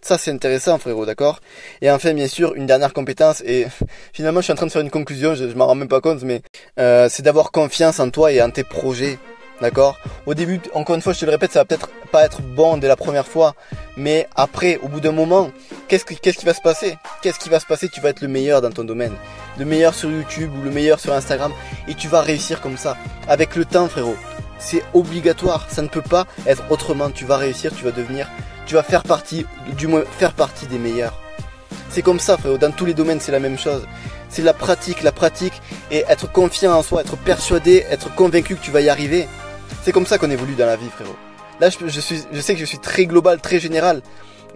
Ça, 0.05 0.19
c'est 0.19 0.33
intéressant, 0.33 0.79
frérot, 0.79 1.07
d'accord? 1.07 1.39
Et 1.81 1.89
enfin, 1.89 2.13
bien 2.13 2.27
sûr, 2.27 2.57
une 2.57 2.67
dernière 2.67 2.93
compétence, 2.93 3.41
et 3.47 3.69
finalement, 4.13 4.41
je 4.41 4.45
suis 4.45 4.53
en 4.53 4.57
train 4.57 4.67
de 4.67 4.73
faire 4.73 4.83
une 4.83 4.91
conclusion, 4.91 5.37
je, 5.37 5.45
m'en 5.55 5.69
rends 5.69 5.77
même 5.77 5.87
pas 5.87 6.01
compte, 6.01 6.23
mais 6.23 6.43
euh, 6.81 7.09
c'est 7.09 7.23
d'avoir 7.23 7.53
confiance 7.53 8.01
en 8.01 8.11
toi 8.11 8.33
et 8.33 8.43
en 8.43 8.51
tes 8.51 8.65
projets, 8.65 9.21
d'accord? 9.61 10.01
Au 10.27 10.35
début, 10.35 10.61
encore 10.75 10.97
une 10.97 11.03
fois, 11.03 11.13
je 11.13 11.21
te 11.21 11.25
le 11.25 11.31
répète, 11.31 11.53
ça 11.53 11.61
va 11.61 11.67
peut-être 11.67 11.89
pas 12.11 12.25
être 12.25 12.43
bon 12.43 12.79
dès 12.79 12.89
la 12.89 12.97
première 12.97 13.29
fois, 13.29 13.55
mais 13.97 14.27
après, 14.35 14.81
au 14.83 14.89
bout 14.89 14.99
d'un 14.99 15.13
moment, 15.13 15.53
qu'est-ce 15.87 16.05
qui, 16.05 16.17
qu'est-ce 16.17 16.39
qui 16.39 16.47
va 16.47 16.55
se 16.55 16.63
passer? 16.63 16.97
Qu'est-ce 17.23 17.39
qui 17.39 17.49
va 17.49 17.61
se 17.61 17.67
passer? 17.67 17.89
Tu 17.89 18.01
vas 18.01 18.09
être 18.09 18.23
le 18.23 18.29
meilleur 18.29 18.61
dans 18.61 18.73
ton 18.73 18.83
domaine, 18.83 19.15
le 19.57 19.65
meilleur 19.65 19.95
sur 19.95 20.11
YouTube 20.11 20.51
ou 20.59 20.65
le 20.65 20.73
meilleur 20.73 20.99
sur 20.99 21.13
Instagram, 21.13 21.53
et 21.87 21.95
tu 21.95 22.09
vas 22.09 22.23
réussir 22.23 22.61
comme 22.61 22.77
ça, 22.77 22.97
avec 23.29 23.55
le 23.55 23.65
temps, 23.65 23.89
frérot. 23.89 24.17
C'est 24.59 24.83
obligatoire, 24.95 25.69
ça 25.71 25.83
ne 25.83 25.89
peut 25.89 26.03
pas 26.03 26.27
être 26.47 26.65
autrement. 26.71 27.11
Tu 27.11 27.25
vas 27.25 27.37
réussir, 27.37 27.73
tu 27.75 27.85
vas 27.85 27.91
devenir 27.91 28.29
tu 28.67 28.75
vas 28.75 28.83
faire 28.83 29.03
partie, 29.03 29.47
du 29.77 29.87
moins 29.87 30.03
faire 30.19 30.33
partie 30.33 30.67
des 30.67 30.79
meilleurs. 30.79 31.21
C'est 31.91 32.03
comme 32.03 32.21
ça, 32.21 32.37
frérot. 32.37 32.59
Dans 32.59 32.71
tous 32.71 32.87
les 32.87 32.95
domaines, 32.95 33.21
c'est 33.21 33.33
la 33.33 33.41
même 33.41 33.59
chose. 33.59 33.87
C'est 34.29 34.43
la 34.43 34.55
pratique, 34.55 35.03
la 35.03 35.13
pratique 35.13 35.61
et 35.91 36.05
être 36.09 36.31
confiant 36.31 36.73
en 36.73 36.83
soi, 36.83 37.03
être 37.03 37.17
persuadé, 37.19 37.85
être 37.91 38.15
convaincu 38.15 38.57
que 38.57 38.63
tu 38.63 38.71
vas 38.71 38.81
y 38.81 38.89
arriver. 38.89 39.29
C'est 39.83 39.93
comme 39.93 40.07
ça 40.07 40.17
qu'on 40.17 40.31
évolue 40.31 40.55
dans 40.55 40.67
la 40.67 40.77
vie, 40.77 40.89
frérot. 40.89 41.17
Là, 41.61 41.69
je, 41.69 42.01
suis, 42.01 42.23
je 42.33 42.41
sais 42.41 42.55
que 42.55 42.61
je 42.61 42.65
suis 42.65 42.79
très 42.79 43.05
global, 43.05 43.41
très 43.41 43.61
général. 43.61 44.01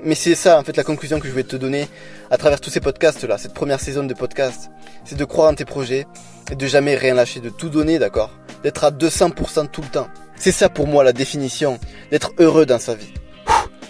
Mais 0.03 0.15
c'est 0.15 0.35
ça, 0.35 0.59
en 0.59 0.63
fait, 0.63 0.77
la 0.77 0.85
conclusion 0.85 1.21
que 1.21 1.29
je 1.29 1.33
vais 1.33 1.45
te 1.45 1.57
donner 1.57 1.89
à 2.31 2.37
travers 2.37 2.61
tous 2.61 2.71
ces 2.71 2.81
podcasts-là, 2.81 3.39
cette 3.39 3.55
première 3.55 3.81
saison 3.81 4.05
de 4.05 4.15
podcast. 4.15 4.71
C'est 5.05 5.17
de 5.17 5.25
croire 5.25 5.51
en 5.51 5.55
tes 5.55 5.65
projets 5.65 6.07
et 6.51 6.55
de 6.55 6.67
jamais 6.67 6.97
rien 6.97 7.15
lâcher, 7.15 7.41
de 7.41 7.51
tout 7.51 7.69
donner, 7.69 7.99
d'accord? 7.99 8.31
D'être 8.63 8.85
à 8.85 8.91
200% 8.91 9.69
tout 9.69 9.83
le 9.83 9.89
temps. 9.89 10.09
C'est 10.37 10.53
ça 10.53 10.69
pour 10.69 10.87
moi 10.87 11.05
la 11.05 11.13
définition 11.13 11.79
d'être 12.11 12.33
heureux 12.39 12.67
dans 12.67 12.79
sa 12.79 12.95
vie. 12.95 13.13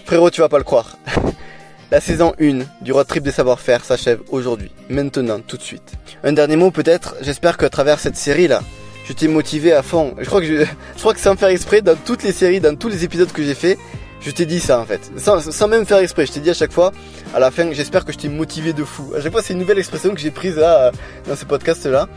Frérot, 0.07 0.29
tu 0.29 0.39
vas 0.39 0.47
pas 0.47 0.57
le 0.57 0.63
croire. 0.63 0.97
La 1.91 1.99
saison 1.99 2.33
1 2.39 2.59
du 2.79 2.93
road 2.93 3.05
trip 3.05 3.23
des 3.23 3.31
savoir-faire 3.31 3.83
s'achève 3.83 4.21
aujourd'hui, 4.29 4.71
maintenant, 4.87 5.41
tout 5.45 5.57
de 5.57 5.61
suite. 5.61 5.95
Un 6.23 6.31
dernier 6.31 6.55
mot 6.55 6.71
peut-être, 6.71 7.15
j'espère 7.19 7.57
qu'à 7.57 7.69
travers 7.69 7.99
cette 7.99 8.15
série 8.15 8.47
là, 8.47 8.61
je 9.03 9.11
t'ai 9.11 9.27
motivé 9.27 9.73
à 9.73 9.83
fond. 9.83 10.15
Je 10.17 10.25
crois 10.25 10.39
que 10.39 10.47
je, 10.95 10.99
crois 10.99 11.13
que 11.13 11.19
sans 11.19 11.35
faire 11.35 11.49
exprès, 11.49 11.81
dans 11.81 11.97
toutes 11.97 12.23
les 12.23 12.31
séries, 12.31 12.61
dans 12.61 12.77
tous 12.77 12.87
les 12.87 13.03
épisodes 13.03 13.29
que 13.33 13.43
j'ai 13.43 13.53
fait, 13.53 13.77
je 14.21 14.31
t'ai 14.31 14.45
dit 14.45 14.61
ça 14.61 14.79
en 14.79 14.85
fait. 14.85 15.11
Sans, 15.17 15.41
sans, 15.41 15.67
même 15.67 15.85
faire 15.85 15.97
exprès, 15.97 16.25
je 16.25 16.31
t'ai 16.31 16.39
dit 16.39 16.51
à 16.51 16.53
chaque 16.53 16.71
fois, 16.71 16.93
à 17.35 17.39
la 17.39 17.51
fin, 17.51 17.69
j'espère 17.73 18.05
que 18.05 18.13
je 18.13 18.17
t'ai 18.17 18.29
motivé 18.29 18.71
de 18.71 18.85
fou. 18.85 19.11
À 19.13 19.19
chaque 19.19 19.33
fois, 19.33 19.41
c'est 19.41 19.51
une 19.51 19.59
nouvelle 19.59 19.77
expression 19.77 20.13
que 20.13 20.21
j'ai 20.21 20.31
prise 20.31 20.55
là, 20.55 20.93
dans 21.27 21.35
ce 21.35 21.43
podcast 21.43 21.85
là. 21.85 22.07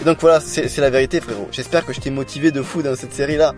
Et 0.00 0.04
donc 0.04 0.18
voilà, 0.20 0.40
c'est 0.40 0.76
la 0.78 0.90
vérité 0.90 1.20
frérot. 1.20 1.48
J'espère 1.52 1.86
que 1.86 1.92
je 1.92 2.00
t'ai 2.00 2.10
motivé 2.10 2.50
de 2.50 2.62
fou 2.62 2.82
dans 2.82 2.96
cette 2.96 3.12
série 3.12 3.36
là. 3.36 3.54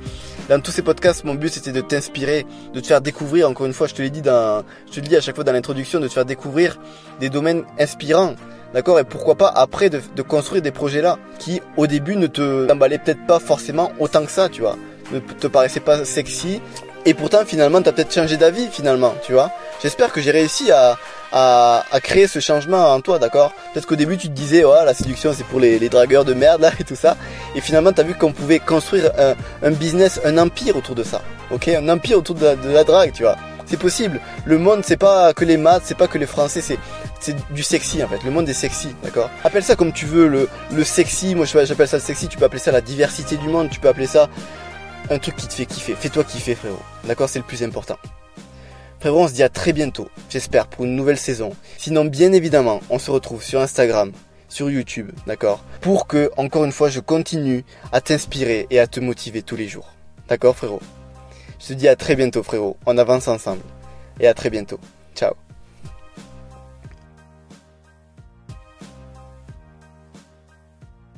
Dans 0.49 0.61
tous 0.61 0.71
ces 0.71 0.83
podcasts, 0.83 1.25
mon 1.25 1.35
but 1.35 1.53
c'était 1.53 1.73
de 1.73 1.81
t'inspirer, 1.81 2.47
de 2.73 2.81
te 2.81 2.87
faire 2.87 3.01
découvrir, 3.01 3.49
encore 3.49 3.67
une 3.67 3.73
fois, 3.73 3.87
je 3.87 3.95
te 3.95 4.03
l'ai 4.03 4.11
dit 4.11 4.23
dans, 4.23 4.65
je 4.87 4.97
te 4.97 5.01
le 5.01 5.09
dis 5.09 5.17
à 5.17 5.21
chaque 5.21 5.35
fois 5.35 5.45
dans 5.45 5.53
l'introduction, 5.53 5.99
de 5.99 6.09
te 6.09 6.13
faire 6.13 6.25
découvrir 6.25 6.79
des 7.21 7.31
domaines 7.31 7.65
inspirants. 7.79 8.35
D'accord? 8.75 8.99
Et 8.99 9.05
pourquoi 9.05 9.37
pas 9.37 9.49
après 9.49 9.91
de, 9.91 10.01
de, 10.15 10.23
construire 10.23 10.61
des 10.61 10.73
projets 10.73 11.01
là 11.01 11.19
qui 11.39 11.63
au 11.77 11.87
début 11.87 12.17
ne 12.17 12.27
te 12.27 12.67
t'emballaient 12.67 12.99
peut-être 12.99 13.25
pas 13.27 13.39
forcément 13.39 13.93
autant 13.99 14.25
que 14.25 14.31
ça, 14.31 14.49
tu 14.49 14.61
vois. 14.61 14.77
Ne 15.13 15.21
te 15.21 15.47
paraissaient 15.47 15.81
pas 15.81 16.05
sexy. 16.05 16.61
Et 17.07 17.15
pourtant 17.15 17.45
finalement 17.47 17.81
t'as 17.81 17.93
peut-être 17.93 18.13
changé 18.13 18.37
d'avis 18.37 18.67
finalement, 18.67 19.15
tu 19.25 19.33
vois. 19.33 19.53
J'espère 19.81 20.13
que 20.13 20.21
j'ai 20.21 20.33
réussi 20.33 20.73
à, 20.73 20.97
à, 21.33 22.01
créer 22.03 22.27
ce 22.27 22.41
changement 22.41 22.93
en 22.93 23.01
toi, 23.01 23.21
d'accord? 23.21 23.53
Peut-être 23.73 23.87
qu'au 23.87 23.95
début 23.95 24.17
tu 24.17 24.27
te 24.29 24.33
disais, 24.33 24.65
ouais, 24.65 24.85
la 24.85 24.93
séduction 24.93 25.33
c'est 25.33 25.47
pour 25.47 25.61
les, 25.61 25.89
dragueurs 25.89 26.25
de 26.25 26.35
merde 26.35 26.63
là 26.63 26.73
et 26.81 26.85
tout 26.85 26.97
ça. 26.97 27.17
Et 27.55 27.61
finalement 27.61 27.93
tu 27.93 28.01
as 28.01 28.05
vu 28.05 28.15
qu'on 28.15 28.33
pouvait 28.33 28.59
construire 28.59 29.13
un, 29.19 29.35
un, 29.63 29.71
business, 29.71 30.21
un 30.25 30.37
empire 30.37 30.77
autour 30.77 30.97
de 30.97 31.05
ça, 31.05 31.23
ok? 31.53 31.69
Un 31.69 31.89
empire 31.89 32.19
autour 32.19 32.35
de 32.35 32.45
la, 32.45 32.57
de 32.57 32.71
la 32.71 32.83
drague, 32.83 33.13
tu 33.13 33.23
vois 33.23 33.37
c'est 33.67 33.79
possible. 33.79 34.21
Le 34.45 34.59
monde, 34.59 34.83
c'est 34.85 34.97
pas 34.97 35.35
que 35.35 35.45
les 35.45 35.57
maths, 35.57 35.83
c'est 35.85 35.97
pas 35.97 36.07
que 36.07 36.19
les 36.19 36.27
français, 36.27 36.61
c'est 36.61 36.79
c'est 37.19 37.35
du 37.53 37.63
sexy 37.63 38.03
en 38.03 38.09
fait. 38.09 38.23
Le 38.25 38.31
monde 38.31 38.49
est 38.49 38.55
sexy, 38.55 38.95
d'accord? 39.03 39.29
Appelle 39.43 39.65
ça 39.65 39.75
comme 39.75 39.93
tu 39.93 40.07
veux, 40.07 40.29
le, 40.29 40.49
le 40.73 40.85
sexy. 40.85 41.35
Moi, 41.35 41.47
j'appelle 41.47 41.89
ça 41.89 41.97
le 41.97 42.03
sexy. 42.03 42.29
Tu 42.29 42.39
peux 42.39 42.45
appeler 42.45 42.61
ça 42.61 42.71
la 42.71 42.81
diversité 42.81 43.37
du 43.37 43.49
monde. 43.49 43.69
Tu 43.71 43.81
peux 43.81 43.89
appeler 43.89 44.07
ça 44.07 44.29
un 45.11 45.19
truc 45.19 45.37
qui 45.37 45.47
te 45.47 45.55
fait 45.55 45.67
kiffer. 45.67 45.95
Fais-toi 45.95 46.25
kiffer, 46.25 46.55
frérot. 46.55 46.81
D'accord 47.05 47.29
C'est 47.29 47.39
le 47.39 47.45
plus 47.45 47.63
important. 47.63 47.97
Frérot, 49.01 49.25
on 49.25 49.29
se 49.29 49.35
dit 49.35 49.43
à 49.43 49.49
très 49.49 49.73
bientôt, 49.73 50.09
j'espère, 50.31 50.67
pour 50.67 50.85
une 50.85 50.97
nouvelle 50.97 51.19
saison. 51.19 51.51
Sinon, 51.79 52.05
bien 52.07 52.33
évidemment, 52.33 52.81
on 52.91 52.99
se 52.99 53.11
retrouve 53.11 53.43
sur 53.43 53.61
Instagram, 53.61 54.13
sur 54.49 54.71
YouTube, 54.71 55.13
d'accord 55.27 55.63
Pour 55.81 56.07
que, 56.07 56.31
encore 56.37 56.65
une 56.65 56.73
fois, 56.73 56.89
je 56.89 57.01
continue 57.01 57.65
à 57.93 58.01
t'inspirer 58.01 58.67
et 58.71 58.81
à 58.81 58.87
te 58.87 59.01
motiver 59.01 59.43
tous 59.43 59.57
les 59.57 59.69
jours. 59.69 59.93
D'accord 60.29 60.57
frérot? 60.57 60.81
Je 61.61 61.69
te 61.69 61.73
dis 61.75 61.89
à 61.89 61.97
très 61.97 62.17
bientôt 62.17 62.43
frérot, 62.43 62.77
on 62.87 62.99
avance 62.99 63.29
ensemble. 63.29 63.63
Et 64.19 64.27
à 64.27 64.35
très 64.35 64.51
bientôt. 64.51 64.81
Ciao 65.15 65.46